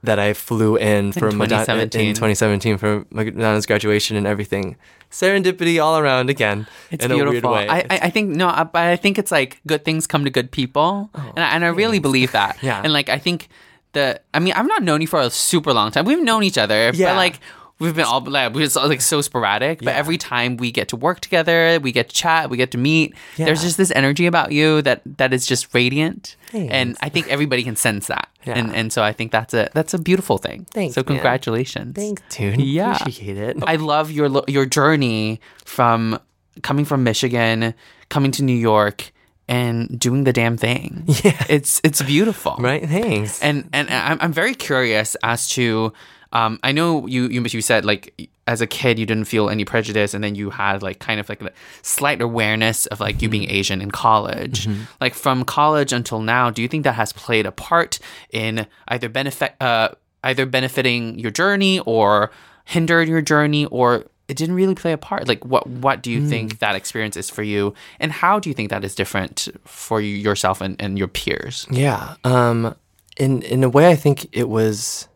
That 0.02 0.18
I 0.18 0.32
flew 0.32 0.76
in 0.76 1.12
for 1.12 1.30
Madonna, 1.30 1.64
2017. 1.66 2.08
in 2.08 2.14
2017 2.14 2.78
for 2.78 3.04
Madonna's 3.10 3.66
graduation 3.66 4.16
and 4.16 4.26
everything. 4.26 4.76
Serendipity 5.10 5.82
all 5.82 5.98
around 5.98 6.30
again 6.30 6.66
It's 6.90 7.04
in 7.04 7.10
beautiful. 7.10 7.50
a 7.50 7.52
weird 7.58 7.68
way. 7.68 7.68
I, 7.68 7.78
I 7.90 7.98
I 8.06 8.10
think 8.10 8.30
no, 8.30 8.46
but 8.72 8.82
I 8.82 8.96
think 8.96 9.18
it's 9.18 9.30
like 9.30 9.60
good 9.66 9.84
things 9.84 10.06
come 10.06 10.24
to 10.24 10.30
good 10.30 10.50
people, 10.52 11.10
oh, 11.14 11.32
and 11.36 11.44
I, 11.44 11.48
and 11.54 11.64
I 11.64 11.68
really 11.68 11.98
believe 11.98 12.32
that. 12.32 12.56
Oh, 12.56 12.66
Yeah. 12.66 12.80
And 12.82 12.92
like 12.92 13.08
I 13.10 13.18
think 13.18 13.48
the 13.92 14.20
I 14.32 14.38
mean 14.38 14.54
I've 14.54 14.68
not 14.68 14.82
known 14.82 15.00
you 15.02 15.06
for 15.08 15.20
a 15.20 15.28
super 15.30 15.72
long 15.74 15.90
time. 15.90 16.04
We've 16.06 16.22
known 16.22 16.44
each 16.44 16.58
other, 16.58 16.90
Yeah. 16.94 17.10
but 17.12 17.16
like. 17.16 17.40
We've 17.80 17.94
been 17.96 18.04
all 18.04 18.20
like 18.20 18.52
we're 18.54 18.68
like 18.86 19.00
so 19.00 19.20
sporadic, 19.22 19.78
but 19.78 19.92
Yeah. 19.92 19.96
every 19.98 20.18
time 20.18 20.56
we 20.58 20.70
get 20.70 20.88
to 20.88 20.96
work 20.96 21.20
together, 21.20 21.80
we 21.82 21.92
get 21.92 22.10
to 22.10 22.14
chat, 22.14 22.50
we 22.50 22.56
get 22.56 22.70
to 22.72 22.78
meet. 22.78 23.14
Yeah. 23.36 23.46
There's 23.46 23.62
just 23.62 23.76
this 23.76 23.90
energy 23.96 24.26
about 24.26 24.52
you 24.52 24.82
that 24.82 25.00
that 25.16 25.32
is 25.32 25.46
just 25.46 25.72
radiant, 25.74 26.36
Thanks. 26.52 26.72
and 26.72 26.96
I 27.00 27.08
think 27.08 27.28
everybody 27.28 27.62
can 27.62 27.76
sense 27.76 28.06
that. 28.08 28.28
Yeah. 28.44 28.58
And 28.58 28.74
and 28.76 28.92
so 28.92 29.02
I 29.02 29.12
think 29.12 29.32
that's 29.32 29.54
a 29.54 29.68
that's 29.74 29.94
a 29.94 29.98
beautiful 29.98 30.38
thing. 30.38 30.66
Thanks, 30.72 30.94
So 30.94 31.00
man. 31.00 31.06
congratulations. 31.16 31.96
Thanks, 31.96 32.22
dude. 32.36 32.60
Yeah. 32.60 32.96
Appreciate 32.96 33.38
it. 33.38 33.56
I 33.66 33.76
love 33.76 34.10
your 34.10 34.28
your 34.46 34.66
journey 34.66 35.40
from 35.64 36.18
coming 36.62 36.84
from 36.84 37.02
Michigan, 37.02 37.74
coming 38.10 38.30
to 38.32 38.42
New 38.44 38.56
York, 38.56 39.12
and 39.48 39.98
doing 39.98 40.24
the 40.24 40.32
damn 40.32 40.56
thing. 40.56 41.04
Yeah, 41.24 41.44
it's 41.48 41.80
it's 41.82 42.02
beautiful, 42.02 42.56
right? 42.58 42.84
Thanks. 42.86 43.40
And 43.42 43.68
and 43.72 43.88
I'm 43.90 44.18
I'm 44.20 44.32
very 44.32 44.54
curious 44.54 45.16
as 45.22 45.48
to. 45.56 45.92
Um, 46.32 46.60
I 46.62 46.72
know 46.72 47.06
you, 47.06 47.28
you 47.28 47.42
you 47.42 47.60
said 47.60 47.84
like 47.84 48.30
as 48.46 48.60
a 48.60 48.66
kid 48.66 48.98
you 48.98 49.06
didn't 49.06 49.24
feel 49.24 49.48
any 49.50 49.64
prejudice, 49.64 50.14
and 50.14 50.22
then 50.22 50.34
you 50.34 50.50
had 50.50 50.82
like 50.82 50.98
kind 50.98 51.20
of 51.20 51.28
like 51.28 51.42
a 51.42 51.50
slight 51.82 52.20
awareness 52.20 52.86
of 52.86 53.00
like 53.00 53.22
you 53.22 53.28
being 53.28 53.50
Asian 53.50 53.80
in 53.80 53.90
college. 53.90 54.68
Like 55.00 55.14
from 55.14 55.44
college 55.44 55.92
until 55.92 56.20
now, 56.20 56.50
do 56.50 56.62
you 56.62 56.68
think 56.68 56.84
that 56.84 56.94
has 56.94 57.12
played 57.12 57.46
a 57.46 57.52
part 57.52 57.98
in 58.30 58.66
either 58.88 59.08
benefit 59.08 59.54
uh, 59.60 59.90
either 60.22 60.46
benefiting 60.46 61.18
your 61.18 61.30
journey 61.30 61.80
or 61.80 62.30
hindered 62.64 63.08
your 63.08 63.22
journey, 63.22 63.66
or 63.66 64.04
it 64.28 64.36
didn't 64.36 64.54
really 64.54 64.74
play 64.76 64.92
a 64.92 64.98
part? 64.98 65.26
Like 65.26 65.44
what 65.44 65.66
what 65.66 66.02
do 66.02 66.10
you 66.10 66.28
think 66.28 66.60
that 66.60 66.76
experience 66.76 67.16
is 67.16 67.28
for 67.28 67.42
you, 67.42 67.74
and 67.98 68.12
how 68.12 68.38
do 68.38 68.48
you 68.50 68.54
think 68.54 68.70
that 68.70 68.84
is 68.84 68.94
different 68.94 69.48
for 69.64 70.00
you 70.00 70.14
yourself 70.14 70.60
and, 70.60 70.76
and 70.80 70.98
your 70.98 71.08
peers? 71.08 71.66
Yeah. 71.70 72.14
Um 72.22 72.76
in 73.16 73.42
in 73.42 73.64
a 73.64 73.68
way 73.68 73.90
I 73.90 73.96
think 73.96 74.28
it 74.32 74.48
was 74.48 75.08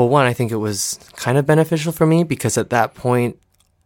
well 0.00 0.08
one 0.08 0.26
I 0.26 0.32
think 0.32 0.50
it 0.50 0.56
was 0.56 0.98
kind 1.16 1.36
of 1.36 1.44
beneficial 1.44 1.92
for 1.92 2.06
me 2.06 2.24
because 2.24 2.56
at 2.56 2.70
that 2.70 2.94
point 2.94 3.38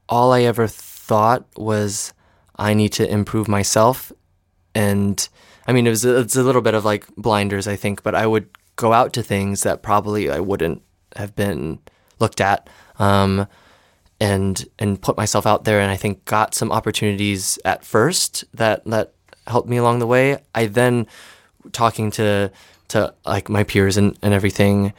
all 0.09 0.33
I 0.33 0.43
ever 0.43 0.69
thought 0.69 1.45
was 1.57 2.13
I 2.57 2.73
need 2.75 2.93
to 2.95 3.09
improve 3.11 3.49
myself 3.49 4.13
and 4.75 5.29
I 5.67 5.73
mean 5.73 5.87
it 5.87 5.91
was 5.91 6.05
it's 6.05 6.37
a 6.37 6.43
little 6.43 6.63
bit 6.63 6.75
of 6.75 6.85
like 6.85 7.07
blinders 7.17 7.67
I 7.67 7.77
think 7.77 8.03
but 8.05 8.15
I 8.15 8.27
would 8.27 8.49
go 8.77 8.93
out 8.93 9.13
to 9.15 9.23
things 9.23 9.63
that 9.65 9.83
probably 9.83 10.31
I 10.31 10.39
wouldn't 10.39 10.83
have 11.17 11.35
been 11.35 11.81
looked 12.21 12.41
at 12.41 12.71
um 12.99 13.49
and 14.21 14.65
and 14.79 15.03
put 15.03 15.17
myself 15.17 15.47
out 15.47 15.65
there 15.65 15.81
and 15.81 15.91
I 15.91 15.97
think 15.97 16.25
got 16.27 16.55
some 16.55 16.71
opportunities 16.71 17.59
at 17.65 17.85
first 17.85 18.45
that 18.55 18.85
that 18.85 19.15
helped 19.47 19.69
me 19.69 19.77
along 19.77 19.99
the 19.99 20.07
way. 20.07 20.39
I 20.55 20.67
then 20.67 21.07
talking 21.73 22.11
to 22.13 22.53
to 22.89 23.15
like 23.27 23.49
my 23.49 23.65
peers 23.65 23.97
and, 23.97 24.17
and 24.23 24.33
everything 24.33 24.93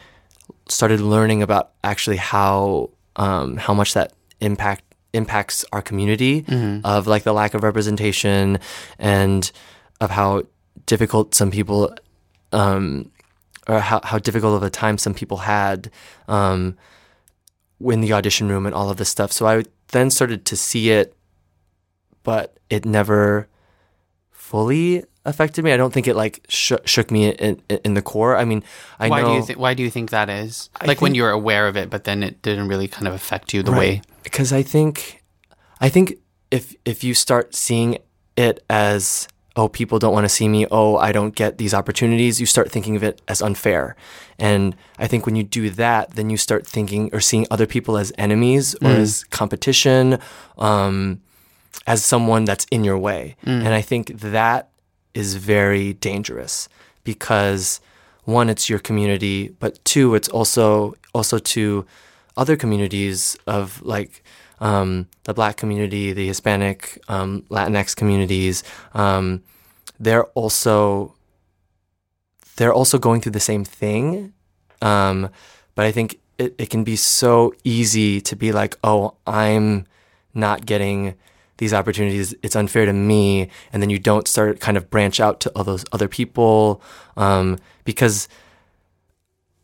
started 0.70 1.00
learning 1.02 1.42
about 1.42 1.72
actually 1.84 2.18
how 2.18 2.90
um, 3.16 3.58
how 3.58 3.74
much 3.74 3.94
that 3.94 4.14
impact 4.42 4.84
impacts 5.14 5.64
our 5.72 5.82
community 5.82 6.44
of 6.84 7.08
like 7.08 7.24
the 7.24 7.34
lack 7.34 7.54
of 7.54 7.64
representation 7.64 8.60
and 9.00 9.52
of 10.02 10.10
how 10.12 10.44
difficult 10.86 11.34
some 11.34 11.52
people 11.52 11.96
um, 12.52 13.10
or 13.68 13.80
how, 13.80 14.02
how 14.04 14.20
difficult 14.20 14.56
of 14.56 14.64
a 14.64 14.70
time 14.70 14.98
some 14.98 15.14
people 15.14 15.38
had 15.38 15.90
um, 16.28 16.76
in 17.80 18.02
the 18.02 18.12
audition 18.14 18.50
room 18.50 18.66
and 18.66 18.76
all 18.76 18.90
of 18.90 18.98
this 18.98 19.10
stuff. 19.10 19.32
So 19.32 19.48
I 19.48 19.64
then 19.90 20.12
started 20.12 20.46
to 20.46 20.56
see 20.58 20.90
it, 20.90 21.16
but 22.24 22.60
it 22.70 22.86
never 22.86 23.48
fully 24.32 25.04
affected 25.26 25.64
me. 25.66 25.72
I 25.74 25.78
don't 25.78 25.94
think 25.94 26.08
it 26.08 26.16
like 26.16 26.46
sh- 26.50 26.74
shook 26.86 27.12
me 27.12 27.30
in, 27.30 27.62
in 27.70 27.80
in 27.86 27.94
the 27.96 28.02
core. 28.02 28.38
I 28.38 28.46
mean, 28.46 28.64
I 29.00 29.10
why 29.10 29.22
know 29.22 29.30
do 29.30 29.34
you 29.36 29.44
think 29.44 29.60
why 29.60 29.74
do 29.74 29.84
you 29.84 29.90
think 29.90 30.10
that 30.12 30.30
is? 30.30 30.70
I 30.80 30.86
like 30.86 31.02
when 31.02 31.16
you're 31.16 31.32
aware 31.32 31.68
of 31.68 31.76
it, 31.78 31.90
but 31.90 32.04
then 32.04 32.24
it 32.24 32.42
didn't 32.42 32.68
really 32.68 32.88
kind 32.88 33.08
of 33.08 33.14
affect 33.14 33.54
you 33.54 33.64
the 33.64 33.72
way. 33.72 34.02
because 34.24 34.52
I 34.54 34.64
think 34.64 35.24
I 35.82 35.90
think 35.90 36.16
if 36.52 36.76
if 36.86 37.04
you 37.04 37.14
start 37.14 37.56
seeing 37.56 37.98
it 38.38 38.64
as 38.70 39.28
oh 39.58 39.70
people 39.70 39.98
don't 40.00 40.14
want 40.14 40.26
to 40.26 40.30
see 40.30 40.48
me 40.50 40.68
oh 40.70 40.98
I 40.98 41.12
don't 41.14 41.34
get 41.36 41.58
these 41.58 41.74
opportunities 41.74 42.40
you 42.40 42.46
start 42.46 42.70
thinking 42.72 42.96
of 42.98 43.04
it 43.04 43.22
as 43.28 43.42
unfair 43.42 43.96
and 44.38 44.76
I 45.00 45.08
think 45.08 45.26
when 45.26 45.36
you 45.38 45.44
do 45.44 45.70
that 45.72 46.12
then 46.16 46.30
you 46.30 46.36
start 46.38 46.68
thinking 46.68 47.10
or 47.14 47.22
seeing 47.22 47.48
other 47.50 47.66
people 47.66 47.98
as 47.98 48.12
enemies 48.18 48.76
or 48.76 48.90
Mm. 48.92 49.00
as 49.00 49.24
competition 49.32 50.20
um, 50.58 51.22
as 51.88 52.04
someone 52.04 52.44
that's 52.46 52.66
in 52.72 52.84
your 52.84 52.98
way 52.98 53.36
Mm. 53.46 53.64
and 53.66 53.74
I 53.74 53.82
think 53.82 54.20
that 54.20 54.70
is 55.16 55.36
very 55.36 55.94
dangerous 55.94 56.70
because 57.04 57.82
one 58.26 58.50
it's 58.50 58.70
your 58.70 58.80
community 58.80 59.50
but 59.60 59.84
two 59.86 60.14
it's 60.14 60.30
also 60.30 60.94
also 61.14 61.40
to 61.40 61.86
other 62.38 62.56
communities 62.56 63.38
of 63.48 63.82
like 63.82 64.24
um, 64.60 65.08
the 65.24 65.34
black 65.34 65.58
community, 65.58 66.14
the 66.14 66.28
Hispanic, 66.28 67.02
um, 67.08 67.44
Latinx 67.50 67.96
communities, 67.96 68.64
um, 68.94 69.44
they're 70.00 70.26
also 70.28 71.14
they're 72.58 72.74
also 72.74 72.98
going 72.98 73.20
through 73.22 73.34
the 73.34 73.40
same 73.40 73.66
thing. 73.66 74.34
Um, 74.82 75.30
but 75.76 75.86
I 75.86 75.92
think 75.92 76.20
it, 76.38 76.56
it 76.58 76.70
can 76.70 76.84
be 76.84 76.96
so 76.96 77.54
easy 77.66 78.22
to 78.22 78.36
be 78.36 78.54
like, 78.54 78.78
oh, 78.84 79.16
I'm 79.28 79.86
not 80.34 80.66
getting 80.66 81.16
these 81.58 81.74
opportunities. 81.74 82.34
It's 82.44 82.56
unfair 82.56 82.86
to 82.86 82.94
me, 82.94 83.50
and 83.72 83.82
then 83.82 83.90
you 83.90 84.00
don't 84.00 84.28
start 84.28 84.60
kind 84.60 84.78
of 84.78 84.90
branch 84.90 85.20
out 85.20 85.40
to 85.42 85.50
all 85.56 85.64
those 85.64 85.86
other 85.92 86.08
people 86.08 86.82
um, 87.18 87.58
because 87.84 88.28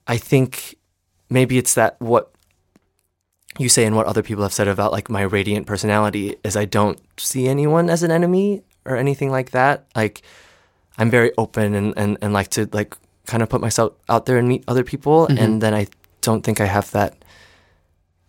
I 0.08 0.18
think 0.18 0.76
maybe 1.30 1.58
it's 1.58 1.74
that 1.76 2.00
what 2.02 2.32
you 3.60 3.68
say 3.70 3.86
and 3.86 3.96
what 3.96 4.06
other 4.08 4.24
people 4.24 4.44
have 4.44 4.54
said 4.54 4.68
about 4.68 4.92
like 4.92 5.10
my 5.10 5.22
radiant 5.22 5.68
personality 5.68 6.36
is 6.44 6.56
I 6.56 6.66
don't 6.66 7.00
see 7.18 7.48
anyone 7.48 7.90
as 7.90 8.02
an 8.04 8.12
enemy 8.12 8.64
or 8.86 8.96
anything 8.96 9.30
like 9.30 9.52
that. 9.52 9.86
Like 9.96 10.22
I'm 10.98 11.10
very 11.10 11.32
open 11.38 11.74
and, 11.76 11.94
and, 11.98 12.18
and 12.22 12.32
like 12.34 12.48
to 12.52 12.70
like 12.72 12.96
kind 13.28 13.44
of 13.44 13.50
put 13.50 13.60
myself 13.62 13.94
out 14.10 14.26
there 14.26 14.38
and 14.38 14.48
meet 14.48 14.64
other 14.68 14.84
people 14.84 15.28
Mhm. 15.28 15.38
and 15.40 15.62
then 15.62 15.74
I 15.74 15.88
don't 16.22 16.44
think 16.44 16.62
I 16.62 16.66
have 16.66 16.92
that 16.92 17.14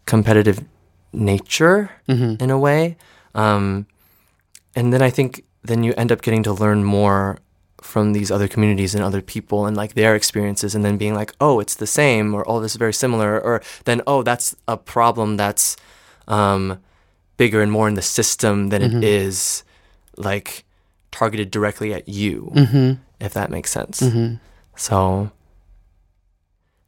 competitive 0.06 0.64
nature 1.12 1.90
Mhm. 2.08 2.40
in 2.42 2.50
a 2.50 2.58
way. 2.58 2.96
Um, 3.34 3.86
and 4.76 4.92
then 4.92 5.02
I 5.02 5.10
think 5.10 5.44
then 5.62 5.82
you 5.82 5.92
end 5.96 6.10
up 6.12 6.22
getting 6.22 6.42
to 6.44 6.52
learn 6.52 6.84
more 6.84 7.38
from 7.80 8.12
these 8.12 8.30
other 8.30 8.46
communities 8.48 8.94
and 8.94 9.02
other 9.04 9.20
people 9.20 9.66
and 9.66 9.76
like 9.76 9.94
their 9.94 10.14
experiences 10.14 10.74
and 10.74 10.84
then 10.84 10.96
being 10.96 11.14
like 11.14 11.32
oh 11.40 11.58
it's 11.58 11.74
the 11.74 11.86
same 11.86 12.32
or 12.32 12.48
oh 12.48 12.60
this 12.60 12.72
is 12.72 12.76
very 12.76 12.92
similar 12.94 13.40
or 13.40 13.60
then 13.86 14.00
oh 14.06 14.22
that's 14.22 14.54
a 14.68 14.76
problem 14.76 15.36
that's 15.36 15.76
um, 16.28 16.78
bigger 17.38 17.60
and 17.60 17.72
more 17.72 17.88
in 17.88 17.94
the 17.94 18.02
system 18.02 18.68
than 18.68 18.82
Mhm. 18.82 18.98
it 18.98 19.04
is 19.04 19.64
like 20.16 20.64
targeted 21.10 21.50
directly 21.50 21.92
at 21.92 22.08
you 22.08 22.52
Mhm. 22.54 22.98
if 23.20 23.34
that 23.34 23.50
makes 23.50 23.70
sense 23.72 24.00
Mhm. 24.00 24.38
so 24.76 25.32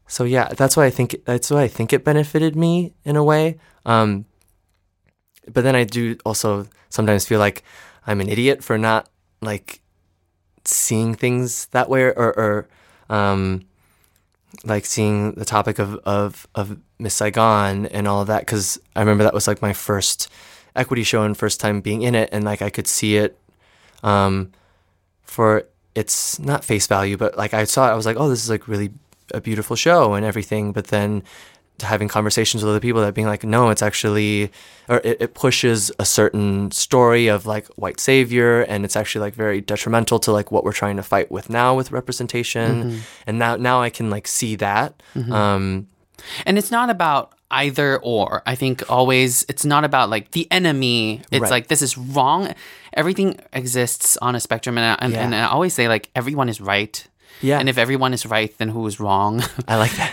so 0.06 0.24
yeah 0.24 0.48
that's 0.56 0.76
why 0.76 0.84
I 0.86 0.90
think 0.90 1.16
that's 1.24 1.50
why 1.50 1.62
I 1.62 1.68
think 1.68 1.92
it 1.92 2.04
benefited 2.04 2.54
me 2.56 2.94
in 3.04 3.16
a 3.16 3.24
way 3.24 3.58
um, 3.86 4.26
but 5.52 5.64
then 5.64 5.76
I 5.76 5.84
do 5.84 6.16
also 6.24 6.66
sometimes 6.88 7.26
feel 7.26 7.38
like 7.38 7.62
I'm 8.06 8.20
an 8.20 8.28
idiot 8.28 8.62
for 8.62 8.78
not 8.78 9.08
like 9.40 9.80
seeing 10.64 11.14
things 11.14 11.66
that 11.66 11.88
way 11.88 12.04
or, 12.04 12.14
or 12.14 12.68
um, 13.08 13.64
like 14.64 14.86
seeing 14.86 15.32
the 15.32 15.44
topic 15.44 15.78
of, 15.78 15.94
of, 16.04 16.46
of 16.54 16.78
Miss 16.98 17.14
Saigon 17.14 17.86
and 17.86 18.08
all 18.08 18.20
of 18.22 18.28
that. 18.28 18.46
Cause 18.46 18.78
I 18.96 19.00
remember 19.00 19.24
that 19.24 19.34
was 19.34 19.46
like 19.46 19.60
my 19.60 19.72
first 19.72 20.28
equity 20.76 21.02
show 21.02 21.22
and 21.22 21.36
first 21.36 21.60
time 21.60 21.80
being 21.80 22.02
in 22.02 22.14
it. 22.14 22.28
And 22.32 22.44
like 22.44 22.62
I 22.62 22.70
could 22.70 22.86
see 22.86 23.16
it 23.16 23.38
um, 24.02 24.52
for 25.22 25.66
its 25.94 26.38
not 26.38 26.64
face 26.64 26.86
value, 26.86 27.16
but 27.16 27.36
like 27.36 27.54
I 27.54 27.64
saw 27.64 27.88
it, 27.88 27.92
I 27.92 27.94
was 27.94 28.06
like, 28.06 28.16
oh, 28.18 28.28
this 28.28 28.42
is 28.42 28.50
like 28.50 28.68
really 28.68 28.92
a 29.32 29.40
beautiful 29.40 29.76
show 29.76 30.14
and 30.14 30.24
everything. 30.24 30.72
But 30.72 30.88
then 30.88 31.22
having 31.82 32.06
conversations 32.08 32.62
with 32.62 32.70
other 32.70 32.80
people 32.80 33.00
that 33.02 33.14
being 33.14 33.26
like, 33.26 33.42
no, 33.44 33.70
it's 33.70 33.82
actually, 33.82 34.50
or 34.88 34.98
it, 35.04 35.16
it 35.20 35.34
pushes 35.34 35.90
a 35.98 36.04
certain 36.04 36.70
story 36.70 37.26
of 37.28 37.46
like 37.46 37.66
white 37.76 37.98
savior, 38.00 38.60
and 38.62 38.84
it's 38.84 38.96
actually 38.96 39.22
like 39.22 39.34
very 39.34 39.60
detrimental 39.60 40.18
to 40.20 40.32
like 40.32 40.52
what 40.52 40.62
we're 40.64 40.72
trying 40.72 40.96
to 40.96 41.02
fight 41.02 41.30
with 41.32 41.50
now 41.50 41.74
with 41.74 41.90
representation. 41.90 43.00
And 43.26 43.38
now, 43.38 43.56
now 43.56 43.82
I 43.82 43.90
can 43.90 44.08
like 44.10 44.26
see 44.28 44.56
that. 44.56 45.02
Um, 45.30 45.88
And 46.46 46.56
it's 46.58 46.70
not 46.70 46.90
about 46.90 47.32
either 47.50 47.98
or. 48.02 48.42
I 48.46 48.54
think 48.54 48.88
always 48.90 49.44
it's 49.48 49.64
not 49.64 49.84
about 49.84 50.10
like 50.10 50.30
the 50.30 50.46
enemy. 50.50 51.22
It's 51.30 51.42
Right. 51.42 51.50
like 51.50 51.66
this 51.68 51.82
is 51.82 51.98
wrong. 51.98 52.54
Everything 52.94 53.38
exists 53.52 54.16
on 54.18 54.34
a 54.34 54.40
spectrum, 54.40 54.78
and 54.78 54.86
I, 54.86 55.04
and, 55.04 55.14
and 55.14 55.34
I 55.34 55.46
always 55.48 55.74
say 55.74 55.88
like 55.88 56.08
everyone 56.14 56.48
is 56.48 56.60
right. 56.60 57.06
Yeah. 57.44 57.58
And 57.60 57.68
if 57.68 57.76
everyone 57.78 58.12
is 58.14 58.24
right, 58.26 58.56
then 58.58 58.68
who 58.70 58.86
is 58.86 58.98
wrong? 58.98 59.42
I 59.68 59.76
like 59.76 59.94
that. 59.96 60.10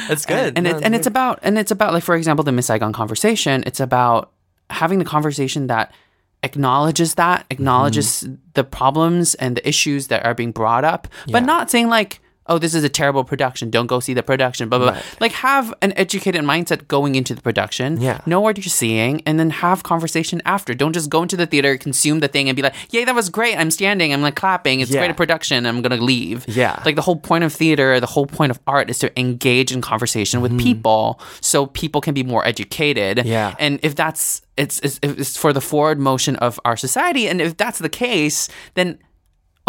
That's 0.08 0.26
good. 0.26 0.54
and 0.56 0.64
No, 0.64 0.76
it, 0.78 0.82
and 0.82 0.94
it's 0.94 1.06
about 1.06 1.38
and 1.42 1.58
it's 1.58 1.70
about 1.70 1.92
like 1.92 2.02
for 2.02 2.14
example 2.16 2.42
the 2.42 2.52
Miss 2.52 2.66
Saigon 2.66 2.92
conversation. 2.92 3.62
It's 3.66 3.80
about 3.80 4.32
having 4.70 4.98
the 4.98 5.04
conversation 5.04 5.66
that 5.68 5.92
acknowledges 6.42 7.14
that 7.16 7.44
acknowledges 7.50 8.22
Mm-hmm. 8.22 8.34
the 8.54 8.64
problems 8.64 9.34
and 9.36 9.56
the 9.56 9.68
issues 9.68 10.08
that 10.08 10.24
are 10.24 10.34
being 10.34 10.52
brought 10.52 10.84
up, 10.84 11.06
but 11.30 11.40
not 11.44 11.70
saying 11.70 11.88
like. 11.88 12.20
Oh, 12.46 12.58
this 12.58 12.74
is 12.74 12.82
a 12.82 12.88
terrible 12.88 13.22
production. 13.22 13.70
Don't 13.70 13.86
go 13.86 14.00
see 14.00 14.14
the 14.14 14.22
production. 14.22 14.68
Blah 14.68 14.78
blah. 14.78 14.90
blah. 14.92 15.02
Like 15.20 15.32
have 15.32 15.72
an 15.82 15.92
educated 15.96 16.42
mindset 16.42 16.88
going 16.88 17.14
into 17.14 17.34
the 17.34 17.42
production. 17.42 18.00
Yeah. 18.00 18.20
Know 18.26 18.40
what 18.40 18.56
you're 18.56 18.64
seeing, 18.64 19.22
and 19.26 19.38
then 19.38 19.50
have 19.50 19.82
conversation 19.82 20.42
after. 20.44 20.74
Don't 20.74 20.92
just 20.92 21.10
go 21.10 21.22
into 21.22 21.36
the 21.36 21.46
theater, 21.46 21.76
consume 21.76 22.20
the 22.20 22.28
thing, 22.28 22.48
and 22.48 22.56
be 22.56 22.62
like, 22.62 22.74
"Yay, 22.92 23.04
that 23.04 23.14
was 23.14 23.28
great! 23.28 23.56
I'm 23.56 23.70
standing. 23.70 24.12
I'm 24.12 24.22
like 24.22 24.36
clapping. 24.36 24.80
It's 24.80 24.90
Yeah. 24.90 25.00
great 25.00 25.10
a 25.10 25.14
production. 25.14 25.66
I'm 25.66 25.82
gonna 25.82 25.96
leave." 25.96 26.44
Yeah. 26.48 26.82
Like 26.84 26.96
the 26.96 27.02
whole 27.02 27.16
point 27.16 27.44
of 27.44 27.52
theater, 27.52 28.00
the 28.00 28.06
whole 28.06 28.26
point 28.26 28.50
of 28.50 28.58
art 28.66 28.90
is 28.90 28.98
to 29.00 29.20
engage 29.20 29.70
in 29.70 29.80
conversation 29.80 30.40
with 30.40 30.52
mm-hmm. 30.52 30.66
people 30.66 31.20
so 31.40 31.66
people 31.66 32.00
can 32.00 32.14
be 32.14 32.22
more 32.22 32.44
educated. 32.46 33.24
Yeah. 33.26 33.54
And 33.58 33.78
if 33.82 33.94
that's 33.94 34.42
it's, 34.56 34.80
it's 34.80 34.98
it's 35.02 35.36
for 35.36 35.52
the 35.52 35.60
forward 35.60 35.98
motion 35.98 36.36
of 36.36 36.58
our 36.64 36.76
society 36.76 37.28
and 37.28 37.40
if 37.40 37.56
that's 37.56 37.78
the 37.78 37.88
case, 37.88 38.48
then 38.74 38.98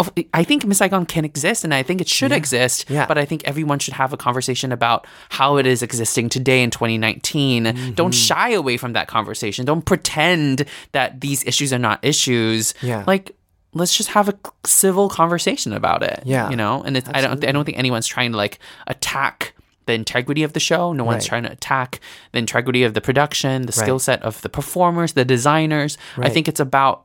of- 0.08 0.24
I 0.34 0.44
think 0.44 0.64
Miss 0.66 0.78
Saigon 0.78 1.06
can 1.06 1.24
exist 1.24 1.64
and 1.64 1.72
I 1.74 1.82
think 1.82 2.00
it 2.00 2.08
should 2.08 2.32
exist. 2.32 2.88
Yeah. 2.88 3.06
But 3.06 3.18
I 3.18 3.24
think 3.24 3.42
everyone 3.44 3.78
should 3.78 3.94
have 3.94 4.12
a 4.12 4.16
conversation 4.16 4.72
about 4.72 5.06
how 5.30 5.56
it 5.56 5.66
is 5.66 5.82
existing 5.82 6.28
today 6.28 6.62
in 6.62 6.70
2019. 6.70 7.64
Mm-hmm. 7.64 7.92
Don't 7.92 8.12
shy 8.14 8.50
away 8.50 8.76
from 8.76 8.92
that 8.94 9.08
conversation. 9.08 9.64
Don't 9.64 9.84
pretend 9.84 10.64
that 10.92 11.20
these 11.20 11.44
issues 11.44 11.72
are 11.72 11.78
not 11.78 12.04
issues. 12.04 12.74
Yeah. 12.82 13.04
Like 13.06 13.32
let's 13.74 13.96
just 13.96 14.10
have 14.10 14.28
a 14.28 14.34
civil 14.66 15.08
conversation 15.08 15.72
about 15.72 16.02
it. 16.02 16.22
Yeah. 16.26 16.50
You 16.50 16.56
know, 16.56 16.82
and 16.82 16.96
it's, 16.96 17.08
I 17.12 17.20
don't 17.22 17.42
I 17.44 17.52
don't 17.52 17.64
think 17.64 17.78
anyone's 17.78 18.06
trying 18.06 18.32
to 18.32 18.36
like 18.36 18.58
attack 18.86 19.54
the 19.86 19.94
integrity 19.94 20.42
of 20.44 20.52
the 20.52 20.60
show. 20.60 20.92
No 20.92 21.02
one's 21.04 21.24
Right. 21.24 21.28
trying 21.28 21.42
to 21.44 21.50
attack 21.52 21.98
the 22.32 22.38
integrity 22.38 22.84
of 22.84 22.94
the 22.94 23.00
production, 23.00 23.66
the 23.66 23.72
skill 23.72 23.98
set 23.98 24.22
of 24.22 24.40
the 24.42 24.48
performers, 24.48 25.14
the 25.14 25.24
designers. 25.24 25.98
I 26.18 26.28
think 26.28 26.46
it's 26.48 26.60
about 26.60 27.04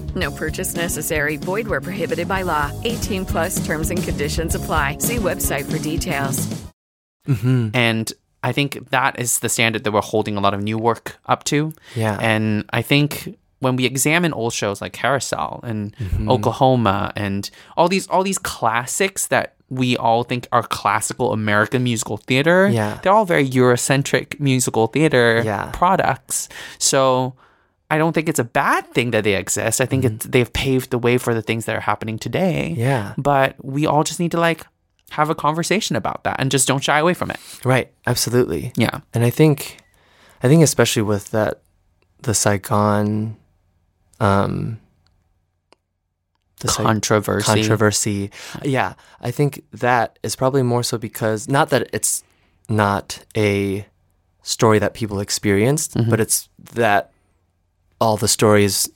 No 0.15 0.31
purchase 0.31 0.75
necessary. 0.75 1.37
Void 1.37 1.67
where 1.67 1.81
prohibited 1.81 2.27
by 2.27 2.41
law. 2.41 2.71
18 2.83 3.25
plus 3.25 3.65
terms 3.65 3.89
and 3.91 4.01
conditions 4.03 4.55
apply. 4.55 4.97
See 4.99 5.17
website 5.17 5.71
for 5.71 5.77
details. 5.77 6.47
Mm-hmm. 7.27 7.69
And 7.73 8.11
I 8.43 8.51
think 8.51 8.89
that 8.89 9.19
is 9.19 9.39
the 9.39 9.49
standard 9.49 9.83
that 9.83 9.91
we're 9.91 10.01
holding 10.01 10.35
a 10.37 10.39
lot 10.41 10.53
of 10.53 10.61
new 10.63 10.77
work 10.77 11.17
up 11.27 11.43
to. 11.45 11.73
Yeah. 11.95 12.17
And 12.19 12.65
I 12.71 12.81
think 12.81 13.37
when 13.59 13.75
we 13.75 13.85
examine 13.85 14.33
old 14.33 14.53
shows 14.53 14.81
like 14.81 14.93
Carousel 14.93 15.59
and 15.63 15.95
Mm-hmm. 15.97 16.29
Oklahoma 16.31 17.13
and 17.15 17.49
all 17.77 17.87
these 17.87 18.07
all 18.07 18.23
these 18.23 18.39
classics 18.39 19.27
that 19.27 19.53
we 19.69 19.95
all 19.97 20.23
think 20.23 20.47
are 20.51 20.63
classical 20.63 21.31
American 21.31 21.83
musical 21.83 22.17
theater, 22.17 22.67
Yeah. 22.69 22.99
they're 23.03 23.13
all 23.13 23.25
very 23.25 23.47
Eurocentric 23.47 24.39
musical 24.39 24.87
theater 24.87 25.41
Yeah. 25.45 25.69
products. 25.73 26.49
So 26.79 27.35
I 27.91 27.97
don't 27.97 28.13
think 28.13 28.29
it's 28.29 28.39
a 28.39 28.43
bad 28.45 28.87
thing 28.93 29.11
that 29.11 29.23
they 29.23 29.35
exist. 29.35 29.81
I 29.81 29.85
think 29.85 30.05
it's, 30.05 30.25
they've 30.25 30.51
paved 30.53 30.89
the 30.91 30.97
way 30.97 31.17
for 31.17 31.33
the 31.33 31.41
things 31.41 31.65
that 31.65 31.75
are 31.75 31.81
happening 31.91 32.17
today. 32.17 32.69
Mm-hmm. 32.71 32.79
Yeah. 32.81 33.13
But 33.17 33.55
we 33.63 33.85
all 33.85 34.03
just 34.03 34.19
need 34.19 34.31
to 34.31 34.39
like 34.39 34.65
have 35.11 35.29
a 35.29 35.35
conversation 35.35 35.95
about 35.97 36.23
that 36.23 36.37
and 36.39 36.49
just 36.49 36.67
don't 36.67 36.83
shy 36.83 36.97
away 36.99 37.13
from 37.13 37.29
it. 37.31 37.39
Right. 37.65 37.91
Absolutely. 38.07 38.71
Yeah. 38.77 39.01
And 39.13 39.23
I 39.25 39.29
think, 39.29 39.77
I 40.41 40.47
think 40.47 40.63
especially 40.63 41.01
with 41.03 41.31
that, 41.31 41.61
the 42.21 42.33
Saigon, 42.33 43.35
um, 44.19 44.79
the 46.59 46.67
Controversy. 46.67 47.45
controversy. 47.45 48.31
Yeah, 48.63 48.93
I 49.19 49.31
think 49.31 49.63
that 49.73 50.19
is 50.21 50.35
probably 50.35 50.61
more 50.63 50.83
so 50.83 50.97
because 50.99 51.47
not 51.49 51.71
that 51.71 51.89
it's 51.91 52.23
not 52.69 53.25
a 53.35 53.85
story 54.43 54.79
that 54.79 54.93
people 54.93 55.19
experienced, 55.19 55.95
Mm-hmm. 55.95 56.09
but 56.11 56.19
it's 56.19 56.49
that 56.73 57.11
all 58.01 58.17
the 58.17 58.27
stories 58.27 58.89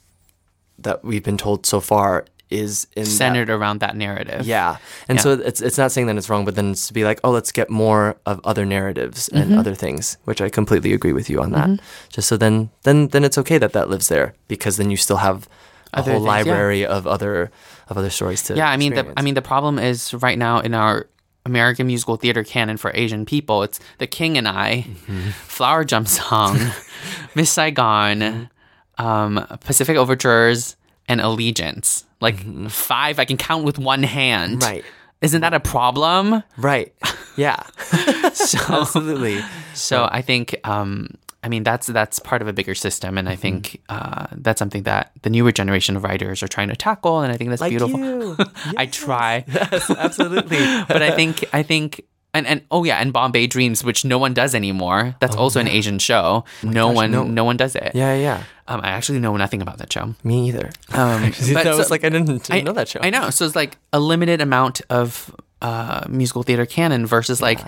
that 0.80 1.04
we've 1.06 1.24
been 1.24 1.38
told 1.38 1.66
so 1.66 1.80
far 1.80 2.26
is 2.50 2.86
in 2.96 3.04
that- 3.04 3.10
centered 3.10 3.50
around 3.50 3.80
that 3.80 3.96
narrative. 3.96 4.46
yeah, 4.46 4.78
and 5.08 5.18
Yeah. 5.18 5.24
so 5.24 5.32
it's 5.34 5.62
it's 5.62 5.78
not 5.78 5.92
saying 5.92 6.08
that 6.08 6.18
it's 6.18 6.30
wrong, 6.30 6.46
but 6.46 6.56
then 6.56 6.72
it's 6.72 6.88
to 6.88 6.94
be 6.94 7.04
like, 7.04 7.20
oh, 7.24 7.32
let's 7.32 7.52
get 7.52 7.70
more 7.70 8.18
of 8.26 8.40
other 8.44 8.66
narratives 8.66 9.30
and 9.30 9.50
Mm-hmm. 9.50 9.60
other 9.60 9.76
things, 9.76 10.18
which 10.26 10.42
I 10.42 10.50
completely 10.50 10.94
agree 10.94 11.14
with 11.14 11.30
you 11.30 11.42
on 11.42 11.52
that. 11.52 11.70
Just 12.10 12.28
so 12.28 12.38
then 12.38 12.70
then 12.84 13.08
then 13.10 13.24
it's 13.24 13.38
okay 13.38 13.58
that 13.60 13.72
that 13.74 13.90
lives 13.90 14.08
there 14.10 14.34
because 14.48 14.78
then 14.78 14.92
you 14.92 14.98
still 14.98 15.18
have 15.18 15.48
a 15.94 16.00
Other 16.00 16.12
whole 16.12 16.22
things, 16.22 16.26
yeah. 16.26 16.38
library 16.38 16.86
of 16.86 17.08
other 17.08 17.52
of 17.90 17.98
other 17.98 18.10
stories 18.12 18.44
to 18.44 18.54
yeah. 18.56 18.70
I 18.70 18.78
mean, 18.78 18.94
the. 18.96 19.06
I 19.18 19.22
mean, 19.22 19.34
the 19.36 19.42
problem 19.42 19.80
is 19.80 20.14
right 20.14 20.38
now 20.38 20.60
in 20.62 20.74
our 20.74 21.08
American 21.46 21.88
musical 21.88 22.18
theater 22.18 22.44
canon 22.44 22.78
for 22.78 22.92
Asian 22.94 23.26
people, 23.26 23.64
it's 23.64 23.80
The 23.98 24.08
King 24.08 24.38
and 24.38 24.48
I, 24.48 24.86
Mm-hmm. 24.88 25.30
Flower 25.48 25.84
Drum 25.86 26.06
Song, 26.06 26.58
Miss 27.36 27.50
Saigon, 27.52 28.50
um, 28.98 29.46
Pacific 29.62 29.98
Overtures, 29.98 30.76
and 31.08 31.22
Allegiance. 31.22 32.06
Like 32.22 32.40
five, 32.70 33.20
I 33.20 33.26
can 33.26 33.38
count 33.38 33.64
with 33.66 33.78
one 33.78 34.04
hand. 34.04 34.60
Mm-hmm. 34.62 34.72
Right. 34.72 34.86
Isn't 35.22 35.42
that 35.42 35.54
a 35.54 35.60
problem? 35.60 36.44
Right. 36.58 36.94
Yeah. 37.38 37.62
So, 38.36 38.60
Absolutely. 38.82 39.40
So 39.74 40.08
I 40.12 40.22
think, 40.22 40.56
um, 40.66 41.08
I 41.44 41.48
mean, 41.48 41.64
that's 41.64 41.88
that's 41.88 42.20
part 42.20 42.42
of 42.42 42.48
a 42.48 42.54
bigger 42.54 42.76
system, 42.76 43.18
and 43.18 43.30
I 43.30 43.36
think 43.36 43.82
uh, 43.88 44.28
that's 44.34 44.60
something 44.60 44.84
that 44.84 45.12
the 45.22 45.30
newer 45.30 45.52
generation 45.52 45.96
of 45.96 46.04
writers 46.04 46.44
are 46.44 46.48
trying 46.48 46.68
to 46.70 46.76
tackle, 46.76 47.22
and 47.22 47.32
I 47.32 47.38
think 47.38 47.50
that's 47.52 47.62
Like 47.62 47.70
beautiful. 47.70 48.00
you. 48.00 48.36
I 48.78 48.88
try, 48.88 49.46
Yes, 49.48 49.90
absolutely. 49.90 50.58
but 50.88 51.02
I 51.02 51.12
think 51.12 51.46
I 51.54 51.64
think. 51.64 52.02
And, 52.36 52.46
and 52.46 52.62
oh 52.70 52.84
yeah, 52.84 52.98
and 52.98 53.14
Bombay 53.14 53.48
Dreams, 53.48 53.82
which 53.84 54.04
no 54.04 54.18
one 54.18 54.34
does 54.34 54.54
anymore. 54.54 55.16
That's 55.22 55.38
also 55.38 55.62
an 55.62 55.70
Asian 55.70 56.00
show. 56.00 56.44
no 56.62 56.86
Oh 56.86 56.88
gosh, 56.90 56.96
one, 56.96 57.12
no. 57.12 57.24
no. 57.24 57.44
one 57.46 57.56
does 57.56 57.76
it. 57.76 57.94
yeah, 57.96 58.14
yeah. 58.14 58.44
Um, 58.68 58.82
I 58.84 58.90
actually 58.90 59.20
know 59.20 59.38
nothing 59.38 59.62
about 59.62 59.78
that 59.78 59.92
show. 59.94 60.16
Me 60.24 60.50
either. 60.50 60.72
Um, 60.94 61.32
but 61.54 61.64
that 61.64 61.76
was 61.78 61.90
like 61.90 62.04
I 62.04 62.10
didn't, 62.10 62.28
didn't 62.28 62.52
I 62.52 62.62
know 62.62 62.74
that 62.74 62.90
show. 62.90 63.00
I 63.02 63.10
know. 63.10 63.30
So 63.30 63.46
it's 63.46 63.56
like 63.56 63.78
a 63.94 64.00
limited 64.00 64.42
amount 64.42 64.82
of 64.90 65.34
uh, 65.62 66.06
musical 66.10 66.44
theater 66.44 66.66
canon 66.66 67.06
versus 67.06 67.42
like 67.42 67.60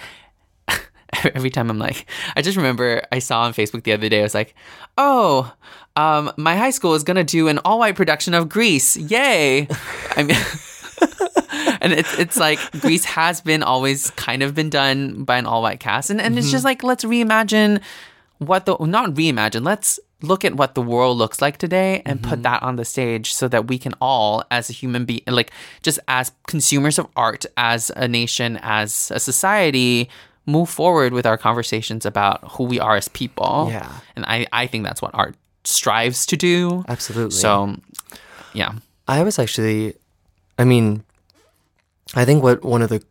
every 1.34 1.50
time 1.50 1.70
I'm 1.70 1.80
like, 1.80 2.06
I 2.36 2.42
just 2.42 2.58
remember 2.58 3.04
I 3.12 3.20
saw 3.20 3.44
on 3.44 3.54
Facebook 3.54 3.84
the 3.84 3.94
other 3.94 4.10
day. 4.10 4.20
I 4.20 4.24
was 4.24 4.34
like, 4.36 4.54
oh, 4.98 5.54
um, 5.96 6.32
my 6.38 6.56
high 6.56 6.72
school 6.72 6.94
is 6.94 7.04
gonna 7.04 7.24
do 7.24 7.48
an 7.48 7.60
all 7.64 7.80
white 7.80 7.96
production 7.96 8.34
of 8.34 8.50
Grease. 8.50 8.98
Yay! 8.98 9.68
I 10.16 10.24
mean. 10.24 10.38
And 11.82 11.94
it's 11.94 12.14
it's 12.18 12.38
like 12.38 12.60
Grease 12.82 13.06
has 13.06 13.42
been 13.42 13.64
always 13.64 14.10
kind 14.12 14.44
of 14.44 14.54
been 14.56 14.70
done 14.70 15.24
by 15.24 15.38
an 15.38 15.46
all 15.46 15.62
white 15.62 15.80
cast, 15.80 16.10
and 16.10 16.20
and 16.22 16.38
it's 16.38 16.52
just 16.52 16.64
like 16.66 16.84
let's 16.84 17.04
reimagine 17.04 17.82
what 18.40 18.66
the 18.66 18.78
not 18.80 19.12
reimagine. 19.12 19.64
Let's 19.66 20.00
look 20.22 20.44
at 20.44 20.56
what 20.56 20.74
the 20.74 20.82
world 20.82 21.16
looks 21.18 21.42
like 21.42 21.58
today 21.58 22.02
and 22.06 22.20
Mm-hmm. 22.20 22.30
put 22.30 22.44
that 22.44 22.64
on 22.64 22.76
the 22.76 22.86
stage 22.86 23.34
so 23.34 23.48
that 23.50 23.68
we 23.68 23.78
can 23.78 23.94
all 24.02 24.44
as 24.50 24.68
a 24.70 24.74
human 24.74 25.06
being 25.06 25.22
like 25.28 25.52
just 25.84 26.00
as 26.08 26.32
consumers 26.48 26.98
of 26.98 27.08
art 27.16 27.46
as 27.56 27.92
a 27.96 28.08
nation 28.08 28.58
as 28.64 29.12
a 29.14 29.20
society 29.20 30.10
move 30.48 30.70
forward 30.70 31.14
with 31.14 31.28
our 31.28 31.38
conversations 31.38 32.04
about 32.04 32.40
who 32.54 32.64
we 32.64 32.80
are 32.80 32.96
as 32.96 33.08
people 33.10 33.68
Yeah. 33.70 33.92
and 34.16 34.26
i 34.26 34.48
i 34.52 34.66
think 34.66 34.86
that's 34.86 35.04
what 35.04 35.12
art 35.14 35.36
strives 35.66 36.26
to 36.28 36.36
do 36.36 36.84
Absolutely. 36.88 37.38
so 37.38 37.76
yeah 38.54 38.72
I 39.08 39.22
was 39.24 39.38
actually, 39.40 39.94
I 40.58 40.64
mean, 40.66 41.04
I 42.16 42.26
think 42.26 42.44
what 42.44 42.64
one 42.64 42.82
of 42.82 42.90
the 42.90 43.04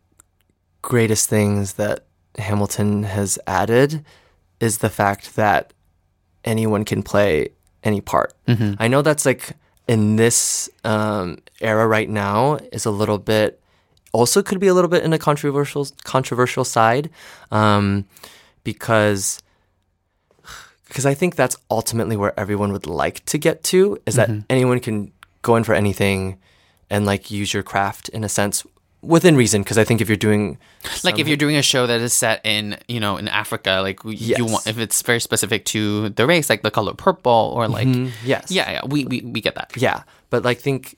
greatest 0.81 1.29
things 1.29 1.73
that 1.73 2.05
Hamilton 2.37 3.03
has 3.03 3.39
added 3.47 4.03
is 4.59 4.79
the 4.79 4.89
fact 4.89 5.35
that 5.35 5.73
anyone 6.43 6.85
can 6.85 7.03
play 7.03 7.49
any 7.83 8.01
part. 8.01 8.33
I 8.79 8.87
know 8.87 9.01
that's 9.01 9.25
like 9.25 9.51
in 9.87 10.15
this 10.15 10.69
um, 10.83 11.37
era 11.61 11.87
right 11.87 12.09
now 12.09 12.55
is 12.71 12.85
a 12.85 12.91
little 12.91 13.17
bit, 13.17 13.59
also 14.13 14.41
could 14.41 14.59
be 14.59 14.67
a 14.67 14.73
little 14.73 14.89
bit 14.89 15.03
in 15.03 15.13
a 15.13 15.19
controversial 15.19 15.87
controversial 16.03 16.63
side, 16.63 17.09
um, 17.51 18.05
because 18.63 19.41
because 20.87 21.05
I 21.05 21.13
think 21.13 21.35
that's 21.35 21.57
ultimately 21.69 22.15
where 22.15 22.37
everyone 22.39 22.71
would 22.71 22.87
like 22.87 23.23
to 23.25 23.37
get 23.37 23.63
to 23.65 23.99
is 24.05 24.15
that 24.15 24.29
anyone 24.49 24.79
can 24.79 25.11
go 25.41 25.55
in 25.55 25.63
for 25.63 25.75
anything 25.75 26.37
and 26.89 27.05
like 27.05 27.29
use 27.29 27.53
your 27.53 27.63
craft 27.63 28.09
in 28.09 28.23
a 28.23 28.29
sense 28.29 28.65
within 29.01 29.35
reason 29.37 29.61
because 29.63 29.77
I 29.77 29.83
think 29.83 30.01
if 30.01 30.09
you're 30.09 30.17
doing 30.17 30.57
like 31.03 31.19
if 31.19 31.27
you're 31.27 31.37
doing 31.37 31.55
a 31.55 31.61
show 31.61 31.87
that 31.87 32.01
is 32.01 32.13
set 32.13 32.41
in 32.45 32.77
you 32.87 32.99
know 32.99 33.17
in 33.17 33.27
Africa, 33.27 33.79
like 33.81 34.03
we- 34.03 34.15
you 34.15 34.45
want 34.45 34.67
if 34.67 34.77
it's 34.79 35.01
very 35.01 35.19
specific 35.21 35.65
to 35.65 36.09
the 36.09 36.25
race, 36.25 36.49
like 36.49 36.61
the 36.63 36.71
color 36.71 36.93
purple, 36.93 37.53
or 37.55 37.67
like 37.67 37.87
Mhm, 37.87 38.11
yes. 38.23 38.51
yeah, 38.51 38.71
yeah, 38.71 38.81
we 38.85 39.05
we, 39.05 39.21
we 39.21 39.41
get 39.41 39.55
that. 39.55 39.71
yeah 39.77 40.03
but 40.29 40.43
like 40.43 40.59
think 40.59 40.97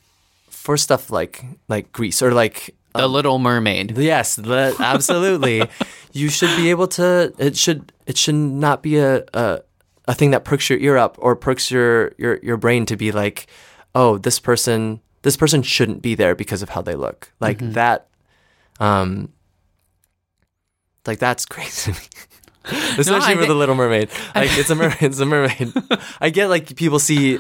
for 0.50 0.78
stuff 0.78 1.12
like 1.12 1.44
like 1.68 1.92
Grease 1.92 2.22
or 2.22 2.32
like 2.34 2.76
The 2.96 3.08
Little 3.08 3.38
Mermaid. 3.40 3.98
Yes, 3.98 4.36
the, 4.36 4.76
absolutely. 4.80 5.64
you 6.12 6.28
should 6.30 6.56
be 6.58 6.70
able 6.72 6.88
to. 6.98 7.32
It 7.38 7.56
should. 7.56 7.94
It 8.08 8.18
should 8.18 8.36
not 8.36 8.82
be 8.82 8.98
a, 8.98 9.24
a 9.34 9.62
a 10.08 10.14
thing 10.16 10.32
that 10.32 10.44
perks 10.44 10.70
your 10.70 10.80
ear 10.80 10.98
up 10.98 11.16
or 11.20 11.36
perks 11.36 11.70
your 11.70 12.14
your 12.18 12.40
your 12.42 12.58
brain 12.58 12.86
to 12.88 12.98
be 12.98 13.12
like, 13.12 13.46
oh, 13.94 14.18
this 14.18 14.40
person 14.40 15.00
this 15.22 15.36
person 15.38 15.62
shouldn't 15.64 16.02
be 16.02 16.16
there 16.16 16.36
because 16.36 16.62
of 16.62 16.70
how 16.70 16.82
they 16.82 16.96
look. 16.96 17.32
Like 17.40 17.60
Mhm. 17.60 17.74
that. 17.74 18.08
Um. 18.80 19.30
Like 21.06 21.20
that's 21.20 21.46
crazy. 21.54 21.94
to 21.94 22.00
me. 22.00 22.06
Especially 22.98 23.36
with 23.36 23.46
thi- 23.46 23.48
the 23.54 23.56
Little 23.56 23.76
Mermaid. 23.76 24.10
Like 24.36 24.50
it's 24.58 24.70
a 24.70 24.76
mermaid. 24.76 24.98
It's 25.02 25.20
a 25.20 25.26
mermaid. 25.26 25.74
I 26.22 26.30
get 26.30 26.50
like 26.50 26.76
people 26.76 27.00
see 27.00 27.40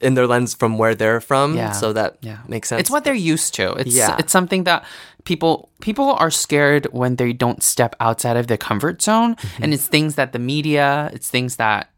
in 0.00 0.12
their 0.14 0.26
lens 0.26 0.52
from 0.52 0.76
where 0.76 0.94
they're 0.94 1.20
from, 1.22 1.56
Yeah. 1.56 1.72
so 1.72 1.92
that 1.94 2.18
Yeah. 2.20 2.38
makes 2.48 2.68
sense. 2.68 2.80
It's 2.80 2.90
what 2.90 3.04
they're 3.04 3.14
used 3.14 3.54
to. 3.54 3.72
It's 3.74 3.94
Yeah. 3.94 4.16
it's 4.18 4.32
something 4.32 4.64
that 4.64 4.84
people 5.24 5.70
people 5.80 6.12
are 6.12 6.30
scared 6.30 6.86
when 6.92 7.16
they 7.16 7.32
don't 7.32 7.62
step 7.62 7.96
outside 8.00 8.36
of 8.36 8.46
their 8.48 8.58
comfort 8.58 9.00
zone 9.00 9.34
Mm-hmm. 9.36 9.62
and 9.62 9.72
it's 9.74 9.86
things 9.86 10.14
that 10.16 10.32
the 10.32 10.38
media, 10.38 11.10
it's 11.14 11.30
things 11.30 11.56
that 11.56 11.88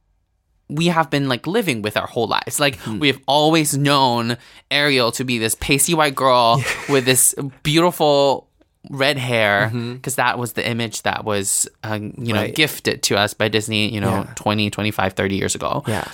we 0.69 0.87
have 0.87 1.09
been 1.11 1.29
like 1.29 1.47
living 1.47 1.83
with 1.83 1.97
our 1.97 2.07
whole 2.07 2.27
lives. 2.27 2.61
Like 2.61 2.77
Hmm. 2.81 2.99
we 2.99 3.07
have 3.09 3.21
always 3.27 3.77
known 3.77 4.37
Ariel 4.71 5.11
to 5.13 5.25
be 5.25 5.39
this 5.39 5.55
pasty 5.55 5.95
white 5.95 6.15
girl 6.15 6.63
with 6.89 7.05
this 7.07 7.35
beautiful 7.63 8.49
red 8.91 9.19
hair 9.19 9.71
because 9.95 10.15
that 10.17 10.39
was 10.39 10.53
the 10.55 10.67
image 10.67 11.03
that 11.03 11.25
was 11.25 11.69
uh, 11.85 11.99
you 12.01 12.01
know 12.01 12.11
Mm-hmm. 12.11 12.33
Right. 12.35 12.55
gifted 12.55 13.03
to 13.05 13.17
us 13.19 13.35
by 13.35 13.49
Disney, 13.49 13.93
you 13.93 14.01
know, 14.01 14.11
Yeah. 14.11 14.33
20, 14.37 14.71
25, 14.71 15.13
30 15.15 15.37
years 15.37 15.55
ago. 15.55 15.83
Yeah. 15.87 16.05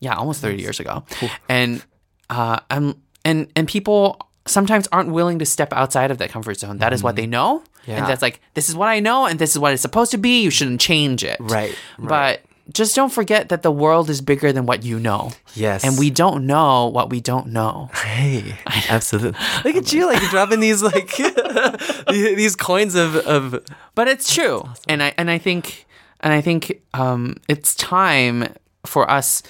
Yeah, 0.00 0.14
almost 0.14 0.40
30 0.40 0.60
years 0.60 0.80
ago. 0.80 1.04
And 1.48 1.82
uh 2.30 2.60
um 2.70 3.00
and 3.24 3.48
and 3.56 3.66
people 3.68 4.18
sometimes 4.46 4.86
aren't 4.92 5.10
willing 5.10 5.38
to 5.38 5.46
step 5.46 5.72
outside 5.72 6.10
of 6.10 6.18
that 6.18 6.30
comfort 6.30 6.58
zone. 6.58 6.78
That 6.78 6.92
is 6.92 7.02
what 7.02 7.16
they 7.16 7.26
know. 7.26 7.58
Mm-hmm. 7.60 7.90
Yeah. 7.90 7.96
And 7.98 8.06
that's 8.06 8.22
like 8.22 8.40
this 8.54 8.68
is 8.68 8.74
what 8.74 8.88
I 8.88 9.00
know 9.00 9.26
and 9.26 9.38
this 9.38 9.50
is 9.50 9.58
what 9.58 9.72
it's 9.72 9.82
supposed 9.82 10.10
to 10.12 10.18
be. 10.18 10.42
You 10.42 10.50
shouldn't 10.50 10.80
change 10.80 11.22
it. 11.24 11.36
Right, 11.40 11.74
But 11.98 12.42
just 12.72 12.96
don't 12.96 13.12
forget 13.12 13.50
that 13.50 13.62
the 13.62 13.70
world 13.70 14.08
is 14.08 14.20
bigger 14.22 14.52
than 14.52 14.64
what 14.66 14.84
you 14.84 14.98
know. 14.98 15.32
Yes. 15.54 15.84
And 15.84 15.98
we 15.98 16.10
don't 16.10 16.46
know 16.46 16.88
what 16.88 17.10
we 17.10 17.20
don't 17.20 17.48
know. 17.48 17.90
Hey, 17.94 18.58
absolutely. 18.88 19.38
Look 19.64 19.76
at 19.76 19.92
you, 19.92 20.06
like 20.06 20.22
dropping 20.30 20.60
these 20.60 20.82
like 20.82 21.14
these 22.08 22.56
coins 22.56 22.94
of 22.94 23.16
of. 23.16 23.62
But 23.94 24.08
it's 24.08 24.32
true, 24.32 24.64
and 24.88 25.02
I 25.02 25.12
and 25.18 25.30
I 25.30 25.38
think 25.38 25.86
and 26.20 26.32
I 26.32 26.40
think 26.40 26.80
um, 26.94 27.36
it's 27.48 27.74
time 27.74 28.52
for 28.86 29.10
us. 29.10 29.42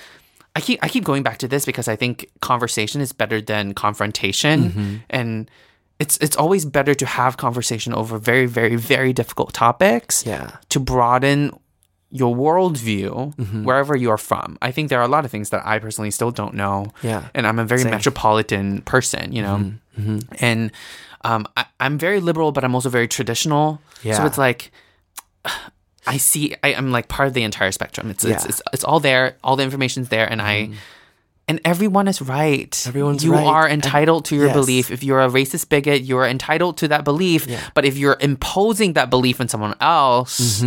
I 0.57 0.61
keep 0.61 0.79
I 0.83 0.89
keep 0.89 1.05
going 1.05 1.23
back 1.23 1.39
to 1.39 1.49
this 1.49 1.65
because 1.65 1.89
I 1.89 1.97
think 1.97 2.29
conversation 2.41 3.01
is 3.01 3.13
better 3.13 3.41
than 3.41 3.75
confrontation, 3.75 4.71
Mm-hmm. 4.71 4.95
and 5.11 5.51
it's 5.99 6.17
it's 6.19 6.37
always 6.37 6.65
better 6.65 6.95
to 6.95 7.07
have 7.07 7.37
conversation 7.37 7.95
over 7.95 8.19
very 8.19 8.47
very 8.47 8.77
very 8.77 9.13
difficult 9.13 9.53
topics. 9.55 10.25
Yeah. 10.27 10.57
to 10.71 10.81
broaden 10.81 11.53
your 12.21 12.33
worldview 12.35 13.35
Mm-hmm. 13.35 13.65
wherever 13.65 13.95
you're 13.97 14.17
from. 14.31 14.57
I 14.63 14.71
think 14.71 14.89
there 14.89 15.01
are 15.01 15.05
a 15.05 15.09
lot 15.17 15.25
of 15.25 15.31
things 15.33 15.51
that 15.51 15.63
I 15.67 15.79
personally 15.81 16.13
still 16.13 16.31
don't 16.31 16.55
know. 16.55 16.87
Yeah. 17.03 17.29
and 17.35 17.45
I'm 17.47 17.59
a 17.59 17.65
very 17.65 17.83
Same. 17.83 17.91
metropolitan 17.91 18.83
person, 18.83 19.33
you 19.33 19.43
know, 19.43 19.73
Mm-hmm. 19.99 20.19
and 20.41 20.71
um, 21.25 21.47
I, 21.57 21.65
I'm 21.81 21.99
very 21.99 22.21
liberal, 22.21 22.53
but 22.53 22.63
I'm 22.65 22.75
also 22.75 22.89
very 22.91 23.09
traditional. 23.09 23.81
Yeah. 24.03 24.17
So 24.19 24.27
it's 24.27 24.39
like 24.39 24.71
I 26.07 26.19
see 26.19 26.55
I, 26.63 26.75
I'm 26.75 26.91
like 26.93 27.09
part 27.09 27.29
of 27.29 27.35
the 27.35 27.43
entire 27.43 27.73
spectrum. 27.73 28.11
It's, 28.11 28.25
it's 28.25 28.31
Yeah. 28.31 28.37
Mm-hmm. 28.39 28.49
it's 28.51 28.63
it's 28.75 28.85
all 28.85 29.01
there, 29.01 29.37
all 29.43 29.57
the 29.57 29.65
information's 29.65 30.09
there, 30.09 30.31
and 30.31 30.41
I 30.43 30.71
and 31.47 31.61
everyone 31.65 32.09
is 32.09 32.23
right. 32.23 32.73
Everyone's 32.87 33.23
you 33.25 33.33
right. 33.33 33.45
are 33.47 33.69
entitled 33.69 34.25
to 34.27 34.35
your 34.37 34.47
Yes. 34.47 34.55
belief. 34.55 34.91
If 34.91 35.03
you're 35.05 35.21
a 35.21 35.29
racist 35.29 35.69
bigot, 35.69 36.03
you're 36.03 36.27
entitled 36.27 36.79
to 36.79 36.89
that 36.89 37.05
belief. 37.05 37.47
But 37.75 37.85
if 37.85 37.97
you're 37.99 38.17
imposing 38.21 38.95
that 38.95 39.11
belief 39.11 39.41
on 39.41 39.49
someone 39.49 39.75
else, 39.81 40.61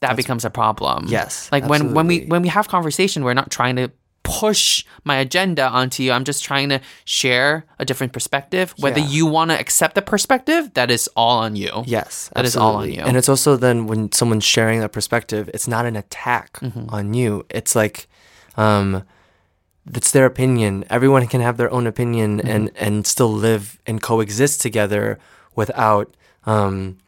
that 0.00 0.16
becomes 0.16 0.44
a 0.44 0.50
problem. 0.50 1.04
Mm-hmm. 1.04 1.12
Yes, 1.12 1.48
Like 1.52 1.66
when 1.66 1.92
when 1.94 2.06
we 2.06 2.24
when 2.26 2.42
we 2.42 2.48
have 2.48 2.68
conversation, 2.68 3.24
we're 3.24 3.34
not 3.34 3.50
trying 3.50 3.76
to 3.76 3.90
push 4.24 4.84
my 5.04 5.16
agenda 5.16 5.66
onto 5.68 6.02
you. 6.04 6.12
I'm 6.12 6.22
just 6.24 6.44
trying 6.44 6.68
to 6.70 6.80
share 7.04 7.64
a 7.80 7.84
different 7.84 8.12
perspective. 8.12 8.72
Whether 8.78 9.00
Yeah. 9.00 9.08
you 9.08 9.26
want 9.26 9.50
to 9.50 9.58
accept 9.58 9.94
the 9.96 10.00
perspective, 10.02 10.70
that 10.74 10.90
is 10.92 11.08
all 11.16 11.38
on 11.38 11.56
you. 11.56 11.82
Yes, 11.86 12.30
That 12.36 12.44
is 12.44 12.56
all 12.56 12.76
on 12.76 12.90
you. 12.92 13.02
And 13.02 13.16
it's 13.16 13.28
also 13.28 13.56
then 13.56 13.86
when 13.88 14.12
someone's 14.12 14.44
sharing 14.44 14.78
that 14.80 14.92
perspective, 14.92 15.50
it's 15.52 15.66
not 15.66 15.86
an 15.86 15.96
attack 15.96 16.52
Mm-hmm. 16.62 16.86
on 16.94 17.14
you. 17.14 17.44
It's 17.50 17.74
like, 17.74 18.06
um, 18.56 19.02
it's 19.94 20.10
their 20.12 20.26
opinion. 20.26 20.84
Everyone 20.90 21.26
can 21.26 21.40
have 21.40 21.56
their 21.56 21.70
own 21.72 21.86
opinion 21.86 22.38
Mm-hmm. 22.38 22.48
and 22.48 22.70
and 22.76 23.06
still 23.06 23.32
live 23.32 23.78
and 23.86 24.00
coexist 24.02 24.60
together 24.60 25.18
without 25.54 26.14
um, 26.46 26.98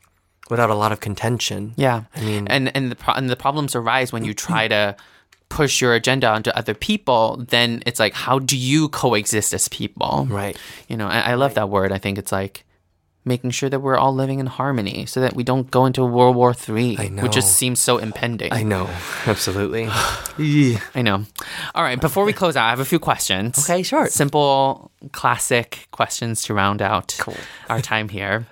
without 0.50 0.70
a 0.70 0.74
lot 0.74 0.92
of 0.92 1.00
contention. 1.00 1.72
Yeah, 1.76 2.04
I 2.14 2.20
mean, 2.22 2.46
and 2.48 2.74
and 2.76 2.90
the 2.90 2.96
pro- 2.96 3.14
and 3.14 3.28
the 3.30 3.36
problems 3.36 3.74
arise 3.74 4.12
when 4.12 4.24
you 4.24 4.34
try 4.48 4.68
to 4.68 4.96
push 5.48 5.80
your 5.80 5.94
agenda 5.94 6.28
onto 6.28 6.50
other 6.50 6.74
people. 6.74 7.44
Then 7.48 7.82
it's 7.86 8.00
like, 8.00 8.14
how 8.14 8.38
do 8.40 8.56
you 8.56 8.88
coexist 8.88 9.52
as 9.54 9.68
people? 9.68 10.26
Right. 10.28 10.56
You 10.88 10.96
know, 10.96 11.06
I, 11.06 11.20
I 11.20 11.34
love 11.34 11.54
that 11.54 11.68
word. 11.68 11.92
I 11.92 11.98
think 11.98 12.18
it's 12.18 12.32
like 12.32 12.64
making 13.24 13.50
sure 13.50 13.70
that 13.70 13.80
we're 13.80 13.96
all 13.96 14.14
living 14.14 14.38
in 14.38 14.46
harmony, 14.46 15.06
so 15.06 15.20
that 15.20 15.34
we 15.34 15.42
don't 15.42 15.70
go 15.70 15.86
into 15.86 16.04
World 16.04 16.36
War 16.36 16.54
III, 16.54 16.98
I 16.98 17.08
which 17.22 17.32
just 17.32 17.56
seems 17.56 17.78
so 17.80 17.98
impending. 17.98 18.52
I 18.52 18.62
know, 18.62 18.88
absolutely. 19.26 19.88
I 19.88 21.02
know. 21.02 21.24
All 21.74 21.82
right, 21.82 22.00
before 22.00 22.24
we 22.24 22.32
close 22.32 22.56
out, 22.56 22.66
I 22.66 22.70
have 22.70 22.80
a 22.80 22.84
few 22.84 22.98
questions. 22.98 23.58
Okay, 23.58 23.82
sure. 23.82 24.08
Simple, 24.08 24.90
classic 25.12 25.88
questions 25.90 26.42
to 26.42 26.54
round 26.54 26.82
out 26.82 27.18
our 27.68 27.80
time 27.92 28.08
here. 28.08 28.46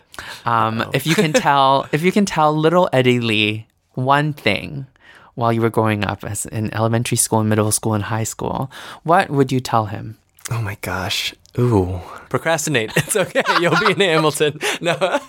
Um, 0.45 0.91
if 0.93 1.07
you 1.07 1.15
can 1.15 1.33
tell, 1.33 1.89
if 1.93 2.03
you 2.03 2.13
can 2.13 2.27
tell 2.27 2.55
little 2.57 2.89
Eddie 2.93 3.21
Lee 3.21 3.67
one 3.93 4.33
thing 4.33 4.87
while 5.35 5.53
you 5.53 5.61
were 5.63 5.71
growing 5.71 6.05
up, 6.05 6.25
as 6.25 6.47
in 6.47 6.73
elementary 6.75 7.17
school, 7.17 7.41
and 7.41 7.49
middle 7.49 7.73
school, 7.73 7.95
and 7.95 8.05
high 8.05 8.25
school, 8.25 8.71
what 9.03 9.31
would 9.31 9.51
you 9.51 9.61
tell 9.61 9.87
him? 9.87 10.19
Oh 10.51 10.61
my 10.61 10.77
gosh. 10.81 11.35
Ooh. 11.59 12.01
Procrastinate. 12.29 12.93
It's 12.97 13.17
okay. 13.17 13.43
You'll 13.61 13.79
be 13.79 13.93
in 13.93 14.01
Hamilton. 14.13 14.59
No. 14.81 14.95
That, 14.95 15.23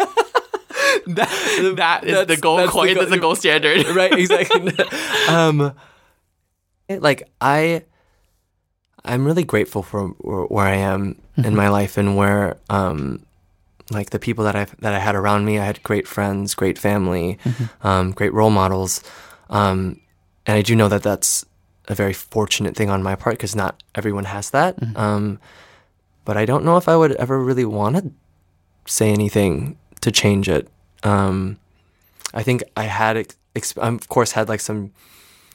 that 1.78 2.04
is 2.06 2.28
the 2.28 2.38
gold 2.38 2.60
that's 2.60 2.72
the 2.72 2.80
coin. 2.80 2.94
go- 2.94 3.00
that's 3.02 3.12
the 3.12 3.18
gold 3.20 3.38
standard. 3.38 3.86
right 3.96 4.14
exactly 4.14 4.74
um 5.28 5.74
like 6.90 7.24
i 7.42 7.84
i'm 9.04 9.26
really 9.26 9.44
grateful 9.44 9.84
for 9.84 10.08
where, 10.20 10.44
where 10.46 10.66
i 10.66 10.76
am 10.76 11.20
in 11.38 11.56
my 11.56 11.68
life 11.68 11.98
and 11.98 12.16
where 12.16 12.58
um 12.70 13.26
like 13.92 14.12
the 14.12 14.20
people 14.20 14.46
that 14.46 14.56
i 14.56 14.66
that 14.80 14.94
i 14.94 15.00
had 15.00 15.16
around 15.16 15.44
me 15.46 15.60
i 15.60 15.66
had 15.66 15.82
great 15.84 16.08
friends 16.08 16.54
great 16.56 16.78
family 16.80 17.38
um 17.82 18.12
great 18.12 18.34
role 18.34 18.52
models 18.52 19.02
um 19.50 20.00
and 20.46 20.58
i 20.58 20.62
do 20.62 20.76
know 20.76 20.88
that 20.88 21.04
that's 21.04 21.44
a 21.88 21.96
very 21.96 22.14
fortunate 22.14 22.76
thing 22.76 22.90
on 22.90 23.04
my 23.04 23.16
part 23.16 23.36
because 23.38 23.56
not 23.56 23.82
everyone 23.96 24.26
has 24.26 24.50
that 24.52 24.76
um 24.96 25.40
but 26.26 26.38
i 26.38 26.46
don't 26.46 26.64
know 26.64 26.78
if 26.78 26.88
i 26.88 26.96
would 26.96 27.12
ever 27.14 27.38
really 27.44 27.66
want 27.66 27.96
to 27.98 28.12
say 28.86 29.12
anything 29.12 29.78
to 30.02 30.12
change 30.12 30.48
it 30.50 30.68
um 31.04 31.58
I 32.36 32.42
think 32.42 32.64
I 32.76 32.86
had, 32.86 33.16
ex- 33.56 33.78
I 33.78 33.88
of 33.90 34.10
course, 34.10 34.32
had 34.32 34.50
like 34.50 34.60
some 34.60 34.90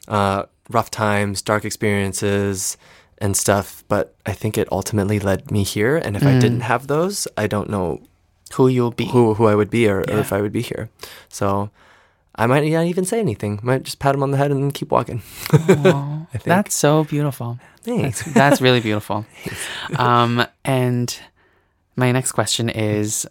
uh, 0.06 0.44
rough 0.70 0.90
times, 0.92 1.42
dark 1.42 1.64
experiences, 1.64 2.76
and 3.20 3.36
stuff. 3.36 3.82
But 3.88 4.14
I 4.24 4.32
think 4.32 4.56
it 4.56 4.68
ultimately 4.70 5.18
led 5.18 5.50
me 5.50 5.64
here. 5.64 5.96
And 5.96 6.14
if 6.16 6.22
I 6.22 6.34
Mm. 6.34 6.40
didn't 6.40 6.60
have 6.60 6.86
those, 6.86 7.26
I 7.36 7.48
don't 7.48 7.68
know 7.68 8.00
who 8.54 8.68
you'll 8.68 8.92
be, 8.92 9.06
who 9.06 9.34
who 9.34 9.46
I 9.48 9.56
would 9.56 9.70
be, 9.70 9.88
or, 9.88 9.98
or 10.08 10.20
if 10.20 10.32
I 10.32 10.40
would 10.40 10.52
be 10.52 10.62
here. 10.62 10.88
So 11.28 11.70
I 12.38 12.46
might 12.46 12.64
not 12.70 12.86
even 12.86 13.04
say 13.04 13.18
anything. 13.18 13.58
Might 13.64 13.82
just 13.82 13.98
pat 13.98 14.14
him 14.14 14.22
on 14.22 14.30
the 14.30 14.36
head 14.36 14.52
and 14.52 14.72
keep 14.72 14.92
walking. 14.92 15.22
Aw, 15.52 15.56
I 16.34 16.38
think. 16.38 16.44
That's 16.44 16.74
so 16.74 17.02
beautiful. 17.04 17.58
Thanks. 17.82 18.22
That's, 18.22 18.34
that's 18.34 18.60
really 18.60 18.80
beautiful. 18.80 19.26
Um, 19.96 20.46
and 20.64 21.18
my 21.96 22.12
next 22.12 22.32
question 22.32 22.68
is. 22.68 23.26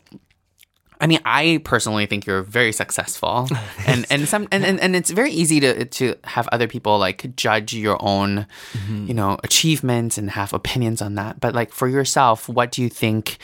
I 0.99 1.05
mean, 1.05 1.19
I 1.23 1.61
personally 1.63 2.07
think 2.07 2.25
you're 2.25 2.41
very 2.41 2.71
successful, 2.71 3.47
and 3.85 4.07
and 4.09 4.27
some 4.27 4.47
and, 4.51 4.65
and, 4.65 4.79
and 4.79 4.95
it's 4.95 5.11
very 5.11 5.29
easy 5.31 5.59
to 5.59 5.85
to 5.85 6.15
have 6.23 6.49
other 6.51 6.67
people 6.67 6.97
like 6.97 7.35
judge 7.35 7.73
your 7.73 7.97
own, 7.99 8.47
you 8.89 9.13
know, 9.13 9.37
achievements 9.43 10.17
and 10.17 10.31
have 10.31 10.53
opinions 10.53 11.03
on 11.03 11.13
that. 11.15 11.39
But 11.39 11.53
like 11.53 11.71
for 11.71 11.87
yourself, 11.87 12.49
what 12.49 12.71
do 12.71 12.81
you 12.81 12.89
think? 12.89 13.37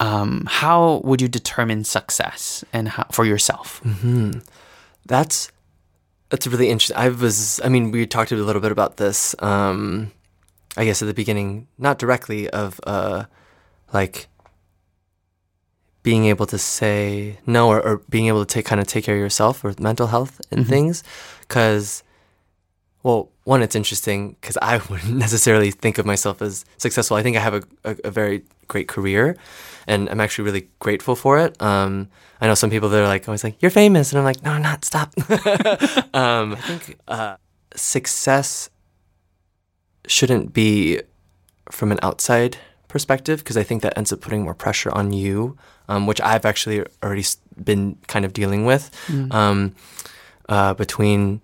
Um, 0.00 0.46
how 0.48 1.00
would 1.04 1.22
you 1.22 1.28
determine 1.28 1.84
success 1.84 2.64
and 2.72 2.88
how, 2.88 3.06
for 3.12 3.24
yourself? 3.24 3.78
hmm 3.84 4.30
That's 5.08 5.50
that's 6.30 6.46
really 6.46 6.68
interesting. 6.68 6.96
I 6.96 7.08
was, 7.08 7.58
I 7.64 7.68
mean, 7.70 7.90
we 7.90 8.06
talked 8.06 8.30
a 8.32 8.36
little 8.36 8.60
bit 8.60 8.70
about 8.70 8.98
this. 8.98 9.34
Um, 9.38 10.12
I 10.76 10.84
guess 10.84 11.00
at 11.02 11.06
the 11.06 11.14
beginning, 11.14 11.66
not 11.78 11.98
directly 11.98 12.48
of 12.50 12.78
uh, 12.86 13.24
like 13.94 14.28
being 16.02 16.26
able 16.26 16.46
to 16.46 16.58
say 16.58 17.38
no 17.46 17.68
or, 17.68 17.80
or 17.80 17.96
being 18.08 18.26
able 18.28 18.44
to 18.44 18.54
take 18.54 18.66
kind 18.66 18.80
of 18.80 18.86
take 18.86 19.04
care 19.04 19.14
of 19.14 19.20
yourself 19.20 19.64
or 19.64 19.74
mental 19.80 20.06
health 20.08 20.40
and 20.50 20.64
Mhm. 20.64 20.68
things, 20.68 21.02
because 21.40 22.02
well, 23.02 23.30
one, 23.44 23.62
it's 23.62 23.74
interesting 23.76 24.36
because 24.40 24.58
I 24.60 24.76
wouldn't 24.90 25.16
necessarily 25.16 25.70
think 25.70 25.96
of 25.98 26.04
myself 26.04 26.42
as 26.42 26.64
successful. 26.76 27.16
I 27.16 27.22
think 27.22 27.36
I 27.36 27.40
have 27.40 27.54
a, 27.54 27.62
a, 27.84 27.96
a 28.04 28.10
very 28.10 28.42
great 28.68 28.88
career, 28.88 29.36
and 29.88 30.08
I'm 30.10 30.20
actually 30.20 30.44
really 30.44 30.68
grateful 30.78 31.16
for 31.16 31.38
it. 31.38 31.60
Um, 31.60 32.08
I 32.40 32.46
know 32.46 32.54
some 32.54 32.70
people 32.70 32.88
that 32.90 33.02
are 33.02 33.08
like 33.08 33.26
always 33.28 33.42
like, 33.42 33.56
"You're 33.60 33.70
famous," 33.72 34.12
and 34.12 34.18
I'm 34.18 34.24
like, 34.24 34.42
"No, 34.44 34.52
I'm 34.52 34.62
not. 34.62 34.84
Stop." 34.84 35.12
um, 36.14 36.52
I 36.54 36.60
think 36.68 36.98
uh, 37.08 37.36
success 37.74 38.70
shouldn't 40.06 40.52
be 40.52 41.00
from 41.70 41.92
an 41.92 41.98
outside 42.02 42.56
perspective 42.88 43.38
because 43.40 43.56
I 43.56 43.62
think 43.62 43.82
that 43.82 43.96
ends 43.98 44.12
up 44.12 44.20
putting 44.20 44.42
more 44.42 44.54
pressure 44.54 44.90
on 44.92 45.12
you, 45.12 45.56
um, 45.88 46.06
which 46.06 46.20
I've 46.20 46.46
actually 46.46 46.84
already 47.02 47.24
been 47.62 47.96
kind 48.06 48.24
of 48.24 48.32
dealing 48.32 48.64
with 48.64 48.90
Mm. 49.08 49.32
um, 49.34 49.74
uh, 50.48 50.72
between 50.74 51.40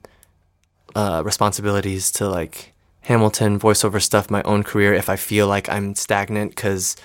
uh, 0.96 1.22
responsibilities 1.24 2.10
to 2.12 2.28
like 2.28 2.72
Hamilton 3.02 3.58
voiceover 3.60 4.00
stuff, 4.00 4.30
my 4.30 4.42
own 4.44 4.62
career. 4.62 4.94
If 4.94 5.08
I 5.10 5.16
feel 5.16 5.46
like 5.46 5.68
I'm 5.68 5.94
stagnant, 5.94 6.52
because 6.56 6.96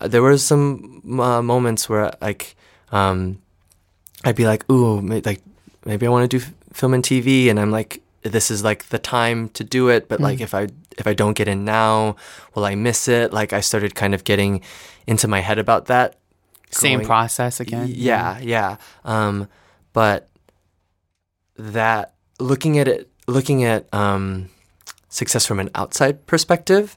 there 0.00 0.22
were 0.22 0.38
some 0.38 1.02
uh, 1.20 1.42
moments 1.42 1.88
where 1.88 2.12
like 2.20 2.56
um, 2.92 3.40
I'd 4.24 4.36
be 4.36 4.46
like, 4.46 4.68
ooh, 4.70 5.00
may- 5.02 5.20
like 5.20 5.42
maybe 5.84 6.06
I 6.06 6.10
want 6.10 6.30
to 6.30 6.38
do 6.38 6.44
f- 6.44 6.52
film 6.72 6.94
and 6.94 7.04
TV, 7.04 7.48
and 7.50 7.58
I'm 7.60 7.70
like, 7.70 8.00
this 8.22 8.50
is 8.50 8.62
like 8.64 8.88
the 8.88 8.98
time 8.98 9.48
to 9.50 9.64
do 9.64 9.88
it. 9.88 10.08
But 10.08 10.20
like, 10.20 10.38
Mm. 10.38 10.42
if 10.42 10.54
I 10.54 10.68
if 10.98 11.06
I 11.06 11.14
don't 11.14 11.34
get 11.36 11.48
in 11.48 11.64
now, 11.64 12.16
will 12.54 12.64
I 12.64 12.74
miss 12.74 13.08
it? 13.08 13.32
Like, 13.32 13.52
I 13.52 13.60
started 13.60 13.94
kind 13.94 14.14
of 14.14 14.22
getting 14.24 14.60
into 15.06 15.26
my 15.28 15.40
head 15.40 15.58
about 15.58 15.86
that. 15.86 16.16
Same 16.70 16.98
going- 17.00 17.06
process 17.06 17.60
again? 17.60 17.88
Yeah, 17.90 18.38
yeah. 18.40 18.76
Um, 19.04 19.48
but 19.92 20.28
that 21.56 22.14
looking 22.40 22.78
at 22.78 22.88
it, 22.88 23.08
looking 23.26 23.64
at 23.64 23.92
um, 23.94 24.48
success 25.08 25.46
from 25.46 25.60
an 25.60 25.70
outside 25.74 26.26
perspective, 26.26 26.96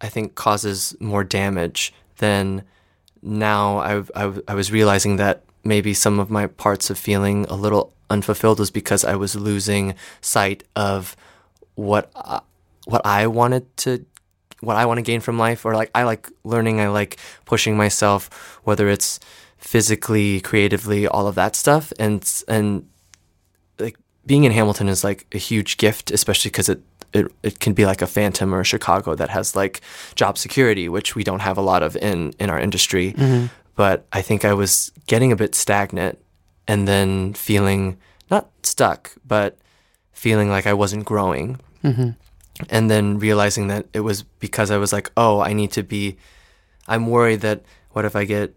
I 0.00 0.08
think 0.08 0.34
causes 0.34 0.94
more 1.00 1.24
damage 1.24 1.92
than 2.20 2.62
now. 3.20 3.78
I, 3.78 4.04
I, 4.14 4.32
I 4.48 4.54
was 4.54 4.70
realizing 4.70 5.16
that 5.16 5.42
maybe 5.64 5.92
some 5.92 6.18
of 6.20 6.30
my 6.30 6.46
parts 6.46 6.90
of 6.90 6.98
feeling 6.98 7.44
a 7.46 7.54
little 7.54 7.92
unfulfilled 8.08 8.58
was 8.58 8.70
because 8.70 9.04
I 9.04 9.16
was 9.16 9.34
losing 9.34 9.94
sight 10.20 10.64
of 10.74 11.16
what 11.74 12.10
I, 12.14 12.40
what 12.86 13.02
I 13.04 13.26
wanted 13.26 13.64
to 13.78 14.04
what 14.60 14.76
I 14.76 14.84
want 14.84 14.98
to 14.98 15.02
gain 15.02 15.20
from 15.20 15.38
life 15.38 15.64
or 15.64 15.74
like 15.74 15.90
I 15.94 16.02
like 16.02 16.28
learning 16.44 16.80
I 16.80 16.88
like 16.88 17.18
pushing 17.46 17.76
myself 17.76 18.60
whether 18.64 18.88
it's 18.88 19.20
physically 19.56 20.40
creatively 20.40 21.06
all 21.06 21.26
of 21.26 21.34
that 21.36 21.56
stuff 21.56 21.92
and 21.98 22.20
and 22.48 22.86
like 23.78 23.96
being 24.26 24.44
in 24.44 24.52
Hamilton 24.52 24.88
is 24.88 25.04
like 25.04 25.26
a 25.32 25.38
huge 25.38 25.76
gift 25.76 26.10
especially 26.10 26.50
cuz 26.50 26.68
it 26.68 26.82
it, 27.12 27.26
it 27.42 27.58
can 27.60 27.72
be 27.74 27.86
like 27.86 28.02
a 28.02 28.06
phantom 28.06 28.54
or 28.54 28.60
a 28.60 28.64
Chicago 28.64 29.14
that 29.14 29.28
has 29.30 29.56
like 29.56 29.80
job 30.14 30.36
security 30.38 30.88
which 30.88 31.14
we 31.16 31.24
don't 31.24 31.40
have 31.42 31.58
a 31.58 31.62
lot 31.62 31.82
of 31.82 31.96
in 31.96 32.32
in 32.38 32.50
our 32.50 32.60
industry 32.60 33.12
Mhm. 33.14 33.50
but 33.76 34.06
I 34.12 34.22
think 34.22 34.44
I 34.44 34.52
was 34.54 34.92
getting 35.06 35.32
a 35.32 35.36
bit 35.36 35.54
stagnant 35.54 36.18
and 36.68 36.86
then 36.86 37.34
feeling 37.34 37.96
not 38.30 38.48
stuck 38.62 39.10
but 39.26 39.56
feeling 40.12 40.48
like 40.50 40.66
I 40.66 40.74
wasn't 40.74 41.04
growing 41.04 41.58
Mhm. 41.82 42.14
and 42.68 42.90
then 42.90 43.18
realizing 43.18 43.68
that 43.68 43.86
it 43.92 44.00
was 44.00 44.22
because 44.38 44.70
I 44.70 44.76
was 44.76 44.92
like, 44.92 45.10
oh, 45.16 45.40
I 45.40 45.54
need 45.54 45.72
to 45.72 45.82
be. 45.82 46.16
I'm 46.86 47.06
worried 47.06 47.40
that 47.40 47.62
what 47.92 48.04
if 48.04 48.14
I 48.14 48.24
get 48.26 48.54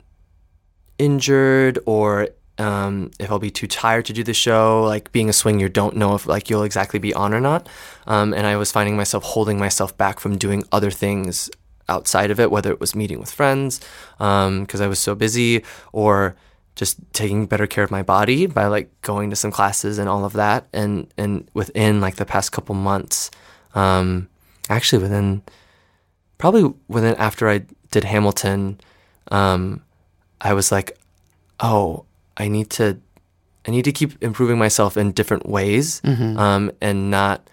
injured 0.98 1.80
or 1.86 2.28
um, 2.64 3.12
if 3.20 3.30
I'll 3.30 3.40
be 3.40 3.52
too 3.52 3.68
tired 3.68 4.06
to 4.06 4.14
do 4.14 4.24
the 4.24 4.34
show. 4.34 4.84
Like 4.84 5.12
being 5.12 5.30
a 5.30 5.34
swing, 5.34 5.60
you 5.60 5.70
don't 5.70 5.98
know 5.98 6.16
if 6.16 6.26
like 6.26 6.50
you'll 6.50 6.64
exactly 6.64 7.00
be 7.00 7.14
on 7.14 7.34
or 7.34 7.42
not. 7.42 7.68
Um, 8.08 8.34
and 8.34 8.48
I 8.48 8.56
was 8.56 8.72
finding 8.72 8.96
myself 8.96 9.24
holding 9.24 9.60
myself 9.60 9.96
back 9.98 10.20
from 10.20 10.38
doing 10.38 10.64
other 10.72 10.90
things 10.90 11.50
outside 11.90 12.32
of 12.32 12.40
it, 12.40 12.50
whether 12.50 12.72
it 12.72 12.80
was 12.80 12.96
meeting 12.96 13.20
with 13.20 13.32
friends 13.32 13.82
because 14.18 14.80
I 14.80 14.88
was 14.88 15.00
so 15.00 15.14
busy 15.14 15.64
or 15.92 16.36
just 16.76 16.98
taking 17.14 17.46
better 17.46 17.68
care 17.68 17.84
of 17.84 17.92
my 17.92 18.02
body 18.02 18.46
by 18.46 18.66
like 18.68 18.90
going 19.02 19.30
to 19.30 19.36
some 19.36 19.52
classes 19.52 20.00
and 20.00 20.10
all 20.10 20.26
of 20.26 20.34
that 20.34 20.66
and 20.74 21.08
and 21.18 21.48
within 21.54 22.02
like 22.02 22.16
the 22.16 22.26
past 22.26 22.52
couple 22.52 22.74
months 22.74 23.30
um 23.76 24.28
actually 24.70 25.00
within 25.00 25.44
probably 26.40 26.74
within 26.88 27.14
after 27.18 27.48
I 27.48 27.62
did 27.92 28.06
Hamilton 28.06 28.80
um 29.30 29.84
I 30.42 30.54
was 30.54 30.72
like 30.72 30.98
oh 31.60 32.06
I 32.38 32.48
need 32.48 32.70
to 32.72 32.98
I 33.68 33.72
need 33.72 33.86
to 33.86 33.92
keep 33.92 34.22
improving 34.22 34.58
myself 34.58 34.98
in 34.98 35.12
different 35.14 35.46
ways 35.48 36.02
Mhm. 36.04 36.38
um 36.38 36.72
and 36.82 37.10
not 37.12 37.50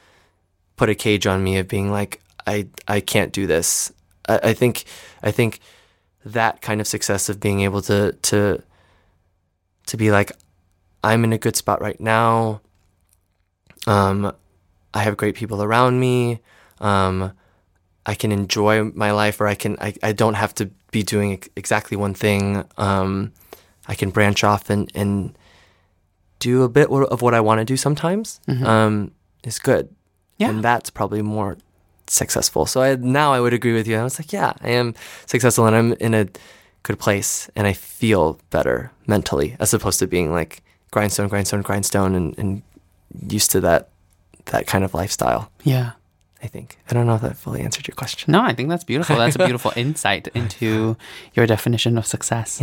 put 0.76 0.88
a 0.90 0.94
cage 0.94 1.26
on 1.26 1.42
me 1.44 1.58
of 1.58 1.68
being 1.68 1.90
like 1.90 2.20
I 2.46 2.66
I 2.88 3.00
can't 3.00 3.32
do 3.32 3.46
this 3.46 3.92
I, 4.28 4.40
I 4.50 4.52
think 4.54 4.84
I 5.22 5.30
think 5.30 5.60
that 6.24 6.60
kind 6.62 6.80
of 6.80 6.86
success 6.86 7.28
of 7.28 7.38
being 7.40 7.60
able 7.60 7.82
to 7.82 8.12
to 8.12 8.62
to 9.86 9.96
be 9.96 10.10
like 10.10 10.32
I'm 11.02 11.24
in 11.24 11.32
a 11.32 11.38
good 11.38 11.56
spot 11.56 11.80
right 11.80 11.98
now. 12.00 12.60
Um, 13.86 14.32
I 14.92 15.02
have 15.02 15.16
great 15.16 15.34
people 15.34 15.62
around 15.62 15.98
me. 15.98 16.40
Um, 16.80 17.32
I 18.04 18.14
can 18.14 18.32
enjoy 18.32 18.84
my 18.84 19.10
life, 19.12 19.40
or 19.40 19.46
I 19.46 19.54
can 19.54 19.76
I, 19.80 19.94
I 20.02 20.12
don't 20.12 20.34
have 20.34 20.54
to 20.56 20.66
be 20.90 21.02
doing 21.02 21.42
exactly 21.56 21.96
one 21.96 22.14
thing. 22.14 22.64
Um, 22.76 23.32
I 23.90 23.94
can 23.94 24.10
branch 24.10 24.44
off 24.44 24.70
and 24.70 24.90
and 24.94 25.34
do 26.38 26.62
a 26.62 26.68
bit 26.68 26.88
of 26.90 27.20
what 27.22 27.34
I 27.34 27.40
want 27.40 27.58
to 27.60 27.64
do 27.64 27.76
sometimes. 27.76 28.40
Mhm. 28.48 28.64
Um, 28.64 29.10
is 29.44 29.58
good. 29.58 29.88
Yeah. 30.38 30.48
and 30.50 30.64
that's 30.64 30.88
probably 30.90 31.20
more 31.22 31.58
successful. 32.06 32.64
So 32.66 32.80
I, 32.80 32.96
now 32.96 33.34
I 33.34 33.40
would 33.40 33.52
agree 33.52 33.74
with 33.74 33.86
you. 33.86 33.98
I 33.98 34.02
was 34.02 34.18
like, 34.18 34.32
yeah, 34.32 34.52
I 34.62 34.70
am 34.70 34.94
successful, 35.26 35.66
and 35.66 35.76
I'm 35.76 35.92
in 36.00 36.14
a 36.14 36.26
good 36.82 36.98
place, 36.98 37.50
and 37.54 37.66
I 37.66 37.74
feel 37.74 38.38
better 38.50 38.90
mentally, 39.06 39.56
as 39.60 39.74
opposed 39.74 39.98
to 39.98 40.06
being 40.06 40.32
like 40.32 40.62
grindstone, 40.92 41.28
grindstone, 41.28 41.60
grindstone, 41.62 42.14
and, 42.14 42.38
and 42.38 42.62
used 43.28 43.50
to 43.50 43.60
that 43.60 43.88
that 44.46 44.66
kind 44.66 44.82
of 44.84 44.94
lifestyle. 44.94 45.50
Yeah. 45.64 45.90
I 46.42 46.46
think. 46.48 46.78
I 46.90 46.94
don't 46.94 47.06
know 47.06 47.16
if 47.16 47.20
that 47.22 47.36
fully 47.36 47.60
answered 47.60 47.86
your 47.86 47.94
question. 47.94 48.32
No, 48.32 48.40
I 48.40 48.54
think 48.54 48.70
that's 48.70 48.84
beautiful. 48.84 49.16
That's 49.16 49.36
a 49.36 49.44
beautiful 49.44 49.72
insight 49.76 50.28
into 50.34 50.96
your 51.34 51.46
definition 51.46 51.98
of 51.98 52.06
success. 52.06 52.62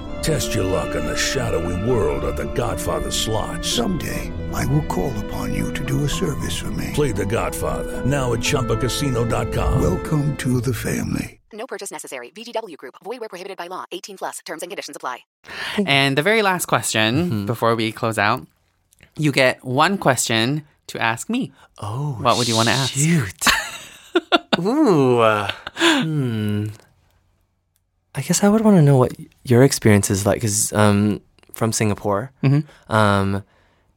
Test 0.21 0.53
your 0.53 0.65
luck 0.65 0.95
in 0.95 1.03
the 1.03 1.17
shadowy 1.17 1.89
world 1.89 2.23
of 2.23 2.37
The 2.37 2.45
Godfather 2.53 3.09
slot. 3.09 3.65
Someday, 3.65 4.31
I 4.53 4.67
will 4.67 4.83
call 4.83 5.11
upon 5.25 5.51
you 5.53 5.73
to 5.73 5.83
do 5.83 6.03
a 6.03 6.09
service 6.09 6.57
for 6.59 6.69
me. 6.71 6.91
Play 6.93 7.11
The 7.11 7.25
Godfather 7.25 8.05
now 8.05 8.33
at 8.33 8.39
ChumbaCasino.com. 8.39 9.81
Welcome 9.81 10.37
to 10.37 10.61
the 10.61 10.75
family. 10.75 11.39
No 11.51 11.65
purchase 11.65 11.89
necessary. 11.89 12.29
VGW 12.29 12.77
Group. 12.77 12.95
Void 13.03 13.19
where 13.19 13.29
prohibited 13.29 13.57
by 13.57 13.65
law. 13.65 13.85
18 13.91 14.17
plus. 14.17 14.39
Terms 14.45 14.61
and 14.61 14.69
conditions 14.69 14.95
apply. 14.95 15.19
And 15.85 16.15
the 16.15 16.21
very 16.21 16.43
last 16.43 16.67
question 16.67 17.45
before 17.47 17.75
we 17.75 17.91
close 17.91 18.19
out, 18.19 18.45
you 19.17 19.31
get 19.31 19.65
one 19.65 19.97
question 19.97 20.65
to 20.87 21.01
ask 21.01 21.29
me. 21.29 21.51
Oh, 21.79 22.17
what 22.21 22.37
would 22.37 22.47
you 22.47 22.55
want 22.55 22.69
to 22.69 22.75
ask? 22.75 22.93
Shoot. 22.93 23.45
Ooh. 24.59 25.19
uh, 25.19 25.51
hmm. 25.75 26.67
I 28.15 28.21
guess 28.21 28.43
I 28.43 28.49
would 28.49 28.61
want 28.61 28.77
to 28.77 28.81
know 28.81 28.97
what 28.97 29.13
your 29.43 29.63
experience 29.63 30.09
is 30.09 30.25
like, 30.25 30.35
because 30.37 30.73
um, 30.73 31.21
from 31.53 31.71
Singapore, 31.71 32.31
Mhm. 32.43 32.63
um, 32.89 33.43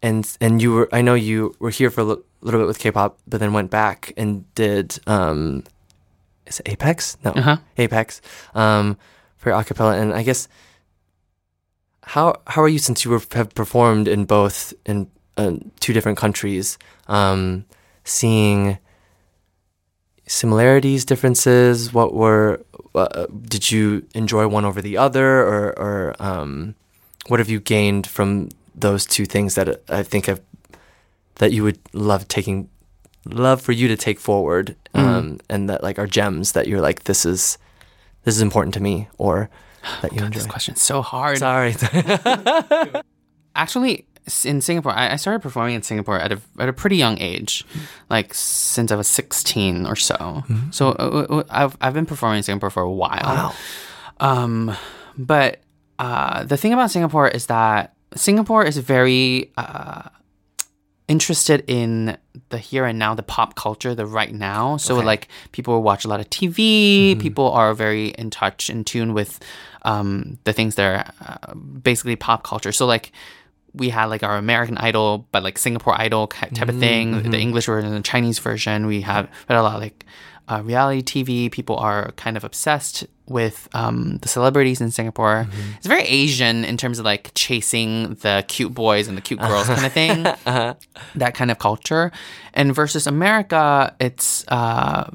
and 0.02 0.24
and 0.40 0.62
you 0.62 0.72
were 0.72 0.88
I 0.92 1.02
know 1.02 1.14
you 1.14 1.54
were 1.58 1.70
here 1.70 1.90
for 1.90 2.00
a 2.02 2.04
little 2.04 2.60
bit 2.60 2.66
with 2.66 2.78
K-pop, 2.78 3.18
but 3.26 3.40
then 3.40 3.52
went 3.52 3.70
back 3.70 4.12
and 4.16 4.44
did 4.54 4.98
um, 5.06 5.64
is 6.46 6.60
it 6.60 6.68
Apex? 6.68 7.16
No, 7.24 7.32
Uh-huh. 7.32 7.56
Apex 7.78 8.20
um, 8.54 8.96
for 9.36 9.50
your 9.50 9.58
acapella, 9.62 9.98
and 10.00 10.12
I 10.14 10.22
guess 10.22 10.46
how 12.02 12.34
how 12.46 12.62
are 12.62 12.68
you 12.68 12.78
since 12.78 13.04
you 13.04 13.10
were, 13.10 13.22
have 13.32 13.54
performed 13.54 14.06
in 14.08 14.26
both 14.26 14.74
in 14.86 15.08
uh, 15.36 15.56
two 15.80 15.92
different 15.92 16.18
countries, 16.18 16.78
um, 17.08 17.64
seeing 18.04 18.78
similarities, 20.26 21.04
differences? 21.04 21.92
What 21.92 22.14
were 22.14 22.60
uh, 22.94 23.26
did 23.26 23.70
you 23.70 24.06
enjoy 24.14 24.46
one 24.46 24.64
over 24.64 24.80
the 24.80 24.96
other, 24.96 25.40
or 25.42 25.78
or 25.78 26.14
um, 26.18 26.74
what 27.28 27.40
have 27.40 27.48
you 27.48 27.60
gained 27.60 28.06
from 28.06 28.50
those 28.74 29.06
two 29.06 29.24
things 29.24 29.54
that 29.54 29.82
I 29.88 30.02
think 30.02 30.26
have 30.26 30.40
that 31.36 31.52
you 31.52 31.62
would 31.62 31.78
love 31.92 32.28
taking 32.28 32.68
love 33.26 33.60
for 33.60 33.72
you 33.72 33.88
to 33.88 33.96
take 33.96 34.20
forward, 34.20 34.76
um, 34.94 35.38
and 35.48 35.68
that 35.68 35.82
like 35.82 35.98
are 35.98 36.06
gems 36.06 36.52
that 36.52 36.66
you're 36.68 36.80
like 36.80 37.04
this 37.04 37.24
is 37.26 37.58
this 38.24 38.36
is 38.36 38.42
important 38.42 38.74
to 38.74 38.80
me, 38.80 39.08
or 39.18 39.50
that 40.02 40.12
you 40.12 40.18
God, 40.18 40.26
enjoy. 40.26 40.38
this 40.40 40.46
question's 40.46 40.82
so 40.82 41.02
hard. 41.02 41.38
Sorry. 41.38 41.74
Actually, 43.56 44.06
in 44.44 44.60
Singapore, 44.60 44.92
I, 44.92 45.12
I 45.12 45.16
started 45.16 45.40
performing 45.42 45.74
in 45.74 45.82
Singapore 45.82 46.18
at 46.18 46.32
a 46.32 46.40
at 46.58 46.68
a 46.68 46.72
pretty 46.72 46.96
young 46.96 47.18
age, 47.20 47.64
like 48.08 48.32
since 48.34 48.90
I 48.92 48.96
was 48.96 49.06
sixteen 49.08 49.86
or 49.86 49.96
so. 49.96 50.42
So 50.70 50.88
uh, 50.90 51.26
uh, 51.28 51.42
I've 51.50 51.76
I've 51.80 51.94
been 51.94 52.06
performing 52.06 52.38
in 52.38 52.42
Singapore 52.42 52.70
for 52.70 52.82
a 52.82 52.90
while. 52.90 53.20
Wow. 53.22 53.54
Um, 54.20 54.76
but 55.18 55.60
uh, 55.98 56.44
the 56.44 56.56
thing 56.56 56.72
about 56.72 56.90
Singapore 56.90 57.28
is 57.28 57.46
that 57.46 57.94
Singapore 58.16 58.64
is 58.64 58.78
very 58.78 59.52
uh, 59.56 60.08
interested 61.08 61.62
in 61.66 62.16
the 62.48 62.58
here 62.58 62.84
and 62.86 62.98
now, 62.98 63.14
the 63.14 63.22
pop 63.22 63.54
culture, 63.56 63.94
the 63.94 64.06
right 64.06 64.32
now. 64.34 64.76
So 64.78 64.96
Okay. 64.96 65.04
like 65.06 65.28
people 65.52 65.82
watch 65.82 66.04
a 66.04 66.08
lot 66.08 66.20
of 66.20 66.30
TV. 66.30 67.20
People 67.20 67.50
are 67.52 67.74
very 67.74 68.08
in 68.08 68.30
touch, 68.30 68.70
in 68.70 68.84
tune 68.84 69.12
with 69.12 69.38
um, 69.82 70.38
the 70.44 70.52
things 70.52 70.76
that 70.76 70.84
are 70.84 71.12
uh, 71.50 71.54
basically 71.54 72.16
pop 72.16 72.42
culture. 72.42 72.72
So 72.72 72.86
like 72.86 73.12
we 73.74 73.88
had 73.88 74.06
like 74.06 74.22
our 74.22 74.36
American 74.36 74.78
Idol, 74.78 75.26
but 75.32 75.42
like 75.42 75.58
Singapore 75.58 76.00
Idol 76.00 76.26
type 76.28 76.68
of 76.68 76.78
thing, 76.78 77.30
the 77.30 77.38
English 77.38 77.66
version, 77.66 77.92
the 77.92 78.00
Chinese 78.02 78.38
version. 78.38 78.86
We 78.86 79.00
have 79.02 79.28
had 79.48 79.58
a 79.58 79.62
lot 79.62 79.76
of 79.76 79.80
like 79.82 80.04
uh, 80.48 80.62
reality 80.64 81.02
TV. 81.02 81.50
People 81.50 81.76
are 81.76 82.12
kind 82.12 82.36
of 82.36 82.44
obsessed 82.44 83.06
with 83.26 83.68
um, 83.72 84.18
the 84.18 84.28
celebrities 84.28 84.80
in 84.80 84.90
Singapore. 84.90 85.46
It's 85.78 85.86
very 85.86 86.02
Asian 86.02 86.64
in 86.64 86.76
terms 86.76 86.98
of 86.98 87.04
like 87.06 87.30
chasing 87.34 88.14
the 88.16 88.44
cute 88.46 88.74
boys 88.74 89.08
and 89.08 89.16
the 89.16 89.22
cute 89.22 89.40
girls 89.40 89.66
kind 89.66 89.86
of 89.86 89.92
thing. 89.92 90.26
That 91.16 91.34
kind 91.34 91.50
of 91.50 91.58
culture. 91.58 92.12
And 92.52 92.74
versus 92.74 93.06
America, 93.06 93.94
it's 93.98 94.44
uh, 94.48 95.10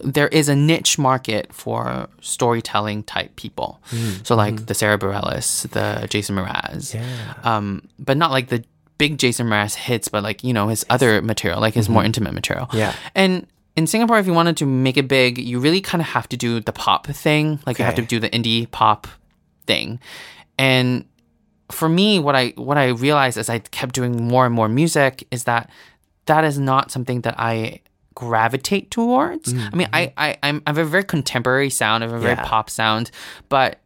there 0.00 0.28
is 0.28 0.48
a 0.48 0.56
niche 0.56 0.98
market 0.98 1.52
for 1.52 2.08
storytelling 2.20 3.02
type 3.02 3.36
people. 3.36 3.80
Mm-hmm. 3.90 4.24
So 4.24 4.34
like 4.36 4.54
mm-hmm. 4.54 4.64
the 4.64 4.74
Sara 4.74 4.98
Bareilles, 4.98 5.68
the 5.70 6.06
Jason 6.08 6.36
Mraz, 6.36 6.94
um, 7.44 7.88
but 7.98 8.16
not 8.16 8.30
like 8.30 8.48
the 8.48 8.64
big 8.98 9.18
Jason 9.18 9.46
Mraz 9.46 9.74
hits, 9.74 10.08
but 10.08 10.22
like 10.22 10.44
you 10.44 10.52
know 10.52 10.68
his 10.68 10.84
other 10.90 11.22
material, 11.22 11.60
like 11.60 11.74
his 11.74 11.88
more 11.88 12.00
mm-hmm. 12.00 12.06
intimate 12.06 12.34
material. 12.34 12.68
Yeah. 12.72 12.94
And 13.14 13.46
in 13.76 13.86
Singapore, 13.86 14.18
if 14.18 14.26
you 14.26 14.32
wanted 14.32 14.56
to 14.58 14.66
make 14.66 14.96
it 14.96 15.06
big, 15.06 15.38
you 15.38 15.60
really 15.60 15.80
kind 15.80 16.02
of 16.02 16.08
have 16.08 16.28
to 16.30 16.36
do 16.36 16.60
the 16.60 16.72
pop 16.72 17.06
thing. 17.06 17.60
Like 17.64 17.78
you 17.78 17.84
have 17.84 17.94
to 17.94 18.02
do 18.02 18.18
the 18.18 18.28
indie 18.30 18.68
pop 18.70 19.06
thing. 19.66 20.00
And 20.58 21.04
for 21.70 21.88
me, 21.88 22.18
what 22.18 22.34
I 22.34 22.48
what 22.56 22.76
I 22.76 22.88
realized 22.88 23.38
as 23.38 23.48
I 23.48 23.60
kept 23.60 23.94
doing 23.94 24.26
more 24.26 24.46
and 24.46 24.54
more 24.54 24.68
music 24.68 25.26
is 25.30 25.44
that 25.44 25.70
that 26.26 26.44
is 26.44 26.58
not 26.58 26.90
something 26.90 27.22
that 27.22 27.38
I 27.38 27.80
gravitate 28.18 28.90
towards. 28.90 29.54
I 29.54 29.70
mean, 29.78 29.88
I, 29.92 30.12
I 30.16 30.36
I'm 30.42 30.60
I 30.66 30.70
have 30.70 30.78
a 30.78 30.84
very 30.84 31.04
contemporary 31.04 31.70
sound, 31.70 32.02
I 32.02 32.08
have 32.08 32.16
a 32.16 32.18
very 32.20 32.34
Yeah. 32.34 32.44
pop 32.44 32.68
sound, 32.68 33.12
but 33.48 33.78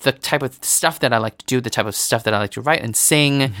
the 0.00 0.10
type 0.12 0.42
of 0.42 0.58
stuff 0.62 0.98
that 1.00 1.12
I 1.12 1.18
like 1.18 1.38
to 1.38 1.46
do, 1.46 1.60
the 1.60 1.70
type 1.70 1.86
of 1.86 1.94
stuff 1.94 2.24
that 2.24 2.34
I 2.34 2.38
like 2.38 2.50
to 2.52 2.60
write 2.60 2.82
and 2.82 2.96
sing 2.96 3.52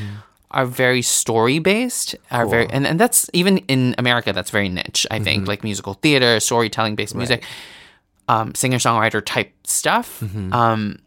are 0.50 0.66
very 0.66 1.02
story 1.02 1.58
based 1.60 2.16
are 2.30 2.46
very 2.46 2.66
and, 2.70 2.86
and 2.86 2.98
that's 2.98 3.28
even 3.32 3.58
in 3.68 3.94
America 3.98 4.32
that's 4.32 4.50
very 4.50 4.68
niche, 4.68 5.06
I 5.10 5.18
think, 5.20 5.46
like 5.46 5.62
musical 5.62 5.94
theater, 5.94 6.40
storytelling 6.40 6.96
based 6.96 7.14
music, 7.14 7.44
um, 8.28 8.54
singer 8.56 8.78
songwriter 8.78 9.22
type 9.24 9.52
stuff. 9.64 10.22
Um, 10.52 10.98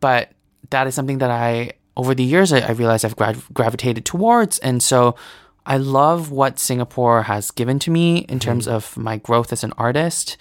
but 0.00 0.30
that 0.70 0.86
is 0.86 0.94
something 0.94 1.18
that 1.18 1.30
I 1.30 1.72
over 1.96 2.14
the 2.14 2.22
years 2.24 2.52
I, 2.52 2.60
I 2.60 2.72
realized 2.72 3.04
I've 3.04 3.16
gra- 3.16 3.42
gravitated 3.52 4.04
towards 4.04 4.58
and 4.60 4.80
so 4.82 5.16
I 5.64 5.76
love 5.76 6.30
what 6.30 6.58
Singapore 6.58 7.22
has 7.22 7.50
given 7.50 7.78
to 7.80 7.90
me 7.90 8.18
in 8.18 8.34
hmm. 8.34 8.38
terms 8.38 8.68
of 8.68 8.96
my 8.96 9.18
growth 9.18 9.52
as 9.52 9.64
an 9.64 9.72
artist, 9.78 10.36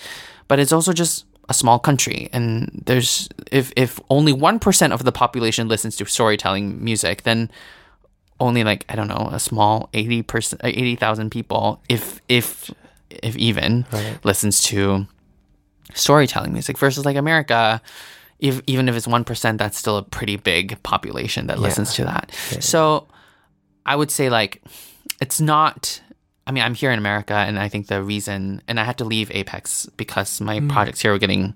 but 0.47 0.59
it's 0.59 0.71
also 0.71 0.93
just 0.93 1.25
a 1.49 1.53
small 1.53 1.79
country 1.79 2.29
and 2.31 2.83
there's 2.85 3.27
if 3.51 3.73
if 3.75 3.99
only 4.09 4.31
1% 4.31 4.91
of 4.91 5.03
the 5.03 5.11
population 5.11 5.67
listens 5.67 5.97
to 5.97 6.05
storytelling 6.05 6.81
music 6.81 7.23
then 7.23 7.51
only 8.39 8.63
like 8.63 8.85
I 8.87 8.95
don't 8.95 9.09
know 9.09 9.29
a 9.33 9.39
small 9.39 9.89
80% 9.93 10.53
uh, 10.53 10.57
80,000 10.63 11.29
people 11.29 11.81
if 11.89 12.21
if 12.29 12.71
if 13.09 13.35
even 13.35 13.85
listens 14.23 14.63
to 14.63 15.07
storytelling 15.93 16.53
music. 16.53 16.77
Versus 16.77 17.05
like 17.05 17.17
America 17.17 17.81
if, 18.39 18.61
even 18.65 18.87
if 18.89 18.95
it's 18.95 19.05
1% 19.05 19.57
that's 19.57 19.77
still 19.77 19.97
a 19.97 20.03
pretty 20.03 20.37
big 20.37 20.81
population 20.83 21.47
that 21.47 21.59
listens 21.59 21.93
to 21.95 22.05
that. 22.05 22.31
So 22.61 23.07
i 23.85 23.95
would 23.95 24.11
say 24.11 24.29
like 24.29 24.61
it's 25.21 25.39
not 25.39 26.01
i 26.47 26.51
mean 26.51 26.63
i'm 26.63 26.73
here 26.73 26.91
in 26.91 26.99
america 26.99 27.33
and 27.33 27.57
i 27.57 27.69
think 27.69 27.87
the 27.87 28.03
reason 28.03 28.61
and 28.67 28.79
i 28.79 28.83
had 28.83 28.97
to 28.97 29.05
leave 29.05 29.31
apex 29.31 29.85
because 29.95 30.41
my 30.41 30.59
mm. 30.59 30.69
projects 30.69 31.01
here 31.01 31.11
were 31.11 31.19
getting 31.19 31.55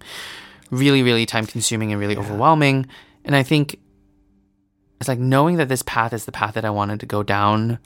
really 0.71 1.03
really 1.03 1.25
time 1.25 1.45
consuming 1.45 1.91
and 1.91 1.99
really 1.99 2.15
overwhelming. 2.15 2.85
And 3.25 3.35
i 3.35 3.43
think 3.43 3.79
it's 4.99 5.09
like 5.09 5.19
knowing 5.19 5.57
that 5.57 5.67
this 5.67 5.81
path 5.81 6.13
is 6.13 6.25
the 6.25 6.31
path 6.31 6.53
that 6.53 6.63
i 6.63 6.69
wanted 6.69 6.99
to 7.01 7.05
go 7.05 7.23
down 7.23 7.79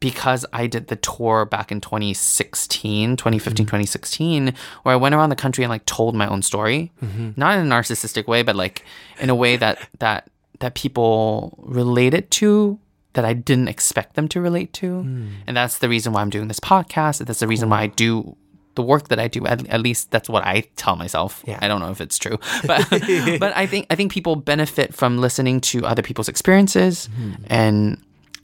because 0.00 0.44
I 0.52 0.66
did 0.66 0.88
the 0.88 0.96
tour 0.96 1.46
back 1.46 1.72
in 1.72 1.80
2016, 1.80 3.16
2015, 3.16 3.64
mm. 3.64 3.66
2016, 3.66 4.52
where 4.82 4.92
I 4.92 4.96
went 4.96 5.14
around 5.14 5.30
the 5.30 5.36
country 5.36 5.64
and 5.64 5.70
like 5.70 5.86
told 5.86 6.14
my 6.14 6.26
own 6.26 6.42
story, 6.42 6.92
mm-hmm. 7.02 7.30
not 7.36 7.58
in 7.58 7.64
a 7.64 7.74
narcissistic 7.74 8.26
way, 8.26 8.42
but 8.42 8.54
like 8.54 8.84
in 9.18 9.30
a 9.30 9.34
way 9.34 9.56
that 9.56 9.88
that 10.00 10.28
that 10.58 10.74
people 10.74 11.58
related 11.62 12.30
to 12.32 12.78
that 13.14 13.24
I 13.24 13.32
didn't 13.32 13.68
expect 13.68 14.14
them 14.14 14.28
to 14.28 14.40
relate 14.40 14.72
to, 14.74 15.00
hmm. 15.02 15.28
and 15.46 15.56
that's 15.56 15.78
the 15.78 15.88
reason 15.88 16.12
why 16.12 16.20
I'm 16.20 16.30
doing 16.30 16.48
this 16.48 16.60
podcast. 16.60 17.24
That's 17.24 17.40
the 17.40 17.48
reason 17.48 17.70
why 17.70 17.82
I 17.82 17.86
do 17.88 18.36
the 18.74 18.82
work 18.82 19.08
that 19.08 19.18
I 19.18 19.28
do. 19.28 19.46
At, 19.46 19.66
at 19.68 19.80
least 19.80 20.10
that's 20.10 20.28
what 20.28 20.44
I 20.44 20.64
tell 20.76 20.96
myself. 20.96 21.42
Yeah. 21.46 21.58
I 21.62 21.68
don't 21.68 21.80
know 21.80 21.90
if 21.90 22.00
it's 22.00 22.18
true, 22.18 22.38
but 22.66 22.88
but 22.90 23.56
I 23.56 23.66
think 23.66 23.86
I 23.90 23.94
think 23.94 24.12
people 24.12 24.36
benefit 24.36 24.94
from 24.94 25.18
listening 25.18 25.60
to 25.72 25.86
other 25.86 26.02
people's 26.02 26.28
experiences 26.28 27.06
hmm. 27.06 27.32
and 27.46 28.02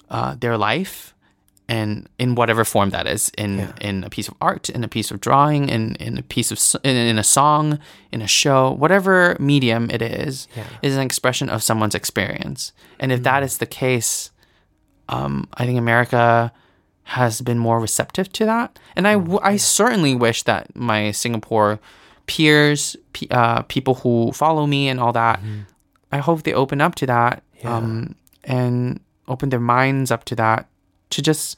uh, 0.09 0.35
their 0.37 0.57
life 0.57 1.15
and 1.69 2.09
in 2.19 2.35
whatever 2.35 2.65
form 2.65 2.91
that 2.91 3.07
is 3.07 3.31
in 3.39 3.73
in 3.81 4.03
a 4.03 4.11
piece 4.11 4.27
of 4.27 4.35
art 4.41 4.69
in 4.69 4.83
a 4.83 4.89
piece 4.89 5.13
of 5.13 5.21
drawing 5.21 5.69
in 5.69 5.95
in 5.97 6.19
a 6.19 6.23
piece 6.23 6.51
of 6.51 6.81
in, 6.85 6.97
in 6.97 7.17
a 7.17 7.23
song 7.23 7.79
in 8.11 8.21
a 8.21 8.27
show 8.27 8.73
whatever 8.73 9.37
medium 9.39 9.89
it 9.89 10.03
is 10.03 10.49
is 10.83 10.97
an 10.97 11.03
expression 11.03 11.49
of 11.49 11.63
someone's 11.63 11.95
experience. 11.95 12.73
And 12.99 13.13
if 13.13 13.23
that 13.23 13.41
hmm. 13.41 13.45
is 13.45 13.59
the 13.59 13.67
case 13.67 14.33
um, 15.11 15.47
I 15.55 15.67
think 15.67 15.79
America 15.79 16.53
has 17.05 17.41
been 17.43 17.59
more 17.59 17.79
receptive 17.81 18.33
to 18.35 18.45
that 18.47 18.79
and 18.97 19.07
I, 19.09 19.15
w- 19.15 19.41
I 19.43 19.57
certainly 19.59 20.15
wish 20.15 20.45
that 20.45 20.75
my 20.77 21.11
Singapore 21.13 21.79
peers 22.27 22.97
pe- 23.13 23.27
uh, 23.31 23.63
people 23.63 23.95
who 23.97 24.31
follow 24.33 24.67
me 24.67 24.89
and 24.89 25.01
all 25.01 25.13
that 25.13 25.41
I 26.13 26.19
hope 26.19 26.43
they 26.43 26.53
open 26.55 26.81
up 26.81 26.95
to 26.97 27.07
that 27.07 27.43
um, 27.65 28.15
and 28.45 29.01
open 29.29 29.49
their 29.51 29.61
minds 29.61 30.11
up 30.11 30.25
to 30.27 30.35
that 30.37 30.67
to 31.11 31.23
just 31.23 31.57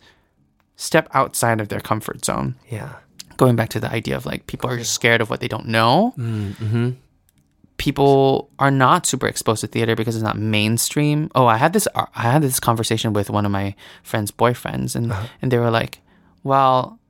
step 0.76 1.08
outside 1.14 1.60
of 1.60 1.68
their 1.68 1.80
comfort 1.80 2.24
zone. 2.24 2.54
Yeah. 2.70 2.96
Going 3.36 3.56
back 3.56 3.68
to 3.70 3.80
the 3.80 3.90
idea 3.90 4.16
of 4.16 4.26
like 4.26 4.46
people 4.46 4.68
are 4.70 4.76
just 4.76 4.92
scared 4.94 5.20
of 5.20 5.30
what 5.30 5.40
they 5.40 5.48
don't 5.48 5.68
know. 5.68 6.12
Mm-hmm. 6.18 6.90
People 7.82 8.48
are 8.60 8.70
not 8.70 9.06
super 9.06 9.26
exposed 9.26 9.62
to 9.62 9.66
theater 9.66 9.96
because 9.96 10.14
it's 10.14 10.22
not 10.22 10.38
mainstream. 10.38 11.30
Oh, 11.34 11.46
I 11.46 11.56
had 11.56 11.72
this 11.72 11.88
uh, 11.96 12.06
I 12.14 12.30
had 12.30 12.40
this 12.40 12.60
conversation 12.60 13.12
with 13.12 13.28
one 13.28 13.44
of 13.44 13.50
my 13.50 13.74
friends' 14.04 14.30
boyfriends 14.30 14.94
and 14.94 15.10
uh-huh. 15.10 15.26
and 15.40 15.50
they 15.50 15.58
were 15.58 15.70
like, 15.80 15.98
"Well, 16.44 17.00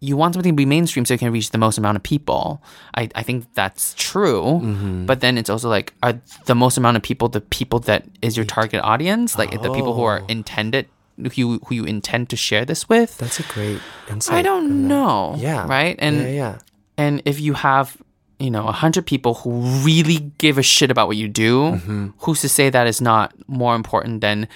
you 0.00 0.16
want 0.16 0.34
something 0.34 0.52
to 0.52 0.56
be 0.56 0.66
mainstream 0.66 1.04
so 1.04 1.14
you 1.14 1.18
can 1.18 1.32
reach 1.32 1.50
the 1.50 1.58
most 1.58 1.78
amount 1.78 1.96
of 1.96 2.02
people. 2.02 2.60
I, 2.94 3.08
I 3.14 3.22
think 3.22 3.52
that's 3.54 3.94
true. 3.94 4.60
Mm-hmm. 4.62 5.06
But 5.06 5.20
then 5.20 5.38
it's 5.38 5.50
also 5.50 5.68
like, 5.68 5.94
are 6.02 6.20
the 6.46 6.54
most 6.54 6.78
amount 6.78 6.96
of 6.96 7.02
people 7.02 7.28
the 7.28 7.40
people 7.40 7.78
that 7.80 8.04
is 8.22 8.36
your 8.36 8.46
target 8.46 8.80
audience? 8.82 9.38
Like 9.38 9.50
the 9.50 9.72
people 9.72 9.94
who 9.94 10.02
are 10.02 10.20
oh. 10.22 10.26
intended, 10.28 10.86
who 11.16 11.30
you, 11.34 11.58
who 11.66 11.74
you 11.74 11.84
intend 11.84 12.28
to 12.30 12.36
share 12.36 12.64
this 12.64 12.88
with? 12.88 13.18
That's 13.18 13.38
a 13.40 13.44
great 13.44 13.80
insight. 14.08 14.38
I 14.38 14.42
don't 14.42 14.88
know. 14.88 15.34
Yeah. 15.38 15.66
Right? 15.66 15.96
And, 15.98 16.16
yeah, 16.16 16.28
yeah. 16.28 16.58
and 16.96 17.22
if 17.24 17.40
you 17.40 17.54
have, 17.54 17.96
you 18.38 18.50
know, 18.50 18.66
a 18.66 18.72
hundred 18.72 19.04
people 19.06 19.34
who 19.34 19.50
really 19.84 20.30
give 20.38 20.58
a 20.58 20.62
shit 20.62 20.90
about 20.90 21.08
what 21.08 21.16
you 21.16 21.28
do, 21.28 21.72
Mm-hmm. 21.72 22.08
who's 22.20 22.40
to 22.42 22.48
say 22.48 22.70
that 22.70 22.86
is 22.86 23.00
not 23.00 23.32
more 23.48 23.74
important 23.74 24.20
than 24.20 24.46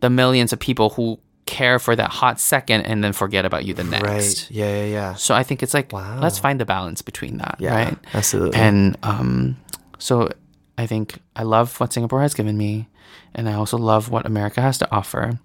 the 0.00 0.10
millions 0.10 0.52
of 0.52 0.58
people 0.58 0.90
who 0.90 1.18
care 1.46 1.78
for 1.78 1.96
that 1.96 2.10
hot 2.10 2.38
second 2.38 2.82
and 2.82 3.02
then 3.02 3.12
forget 3.12 3.44
about 3.44 3.64
you 3.64 3.72
the 3.74 3.84
next. 3.84 4.04
Right. 4.04 4.50
Yeah, 4.50 4.76
yeah, 4.78 4.84
yeah. 4.84 5.14
So 5.14 5.34
I 5.34 5.42
think 5.42 5.62
it's 5.62 5.72
like 5.72 5.92
let's 5.92 6.38
find 6.38 6.60
the 6.60 6.66
balance 6.66 7.00
between 7.00 7.38
that, 7.38 7.56
Yeah, 7.58 7.74
right? 7.74 7.98
absolutely. 8.12 8.58
And 8.60 8.96
um, 9.02 9.56
so 9.98 10.28
I 10.76 10.86
think 10.86 11.18
I 11.36 11.44
love 11.44 11.78
what 11.80 11.92
Singapore 11.92 12.20
has 12.20 12.34
given 12.34 12.56
me, 12.58 12.88
and 13.34 13.48
I 13.48 13.54
also 13.54 13.78
love 13.78 14.10
what 14.10 14.26
America 14.26 14.60
has 14.60 14.78
to 14.78 14.90
offer. 14.92 15.38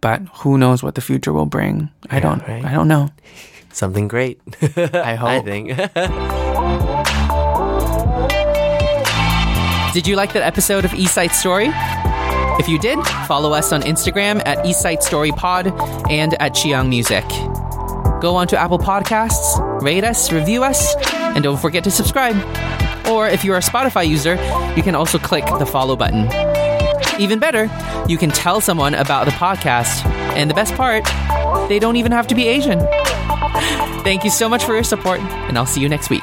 But 0.00 0.22
who 0.42 0.56
knows 0.56 0.82
what 0.82 0.94
the 0.94 1.00
future 1.02 1.32
will 1.32 1.46
bring? 1.46 1.90
I 2.08 2.16
Yeah, 2.16 2.20
don't. 2.22 2.48
right. 2.48 2.64
I 2.64 2.72
don't 2.72 2.88
know. 2.88 3.10
Something 3.72 4.08
great. 4.08 4.40
I 4.76 5.14
hope. 5.16 5.28
I 5.28 5.40
think. 5.42 5.70
Did 9.92 10.06
you 10.06 10.14
like 10.14 10.32
that 10.34 10.44
episode 10.44 10.84
of 10.84 10.94
East 10.94 11.14
Side 11.14 11.32
Story? 11.32 11.68
If 12.60 12.68
you 12.68 12.78
did, 12.78 13.04
follow 13.26 13.52
us 13.52 13.72
on 13.72 13.82
Instagram 13.82 14.40
at 14.46 14.64
East 14.64 14.82
Side 14.82 15.02
Story 15.02 15.32
Pod 15.32 15.66
and 16.08 16.40
at 16.40 16.54
Chiang 16.54 16.88
Music. 16.88 17.24
Go 18.20 18.36
on 18.36 18.46
to 18.48 18.56
Apple 18.56 18.78
Podcasts, 18.78 19.82
rate 19.82 20.04
us, 20.04 20.30
review 20.30 20.62
us, 20.62 20.94
and 21.12 21.42
don't 21.42 21.58
forget 21.60 21.82
to 21.84 21.90
subscribe. 21.90 22.36
Or 23.08 23.26
if 23.26 23.44
you're 23.44 23.56
a 23.56 23.60
Spotify 23.60 24.06
user, 24.06 24.34
you 24.76 24.84
can 24.84 24.94
also 24.94 25.18
click 25.18 25.44
the 25.58 25.66
follow 25.66 25.96
button. 25.96 26.28
Even 27.20 27.40
better, 27.40 27.68
you 28.06 28.16
can 28.16 28.30
tell 28.30 28.60
someone 28.60 28.94
about 28.94 29.24
the 29.24 29.32
podcast. 29.32 30.06
And 30.36 30.48
the 30.48 30.54
best 30.54 30.72
part, 30.76 31.04
they 31.68 31.80
don't 31.80 31.96
even 31.96 32.12
have 32.12 32.28
to 32.28 32.36
be 32.36 32.46
Asian. 32.46 32.78
Thank 34.04 34.22
you 34.22 34.30
so 34.30 34.48
much 34.48 34.62
for 34.62 34.74
your 34.74 34.84
support, 34.84 35.18
and 35.18 35.58
I'll 35.58 35.66
see 35.66 35.80
you 35.80 35.88
next 35.88 36.10
week. 36.10 36.22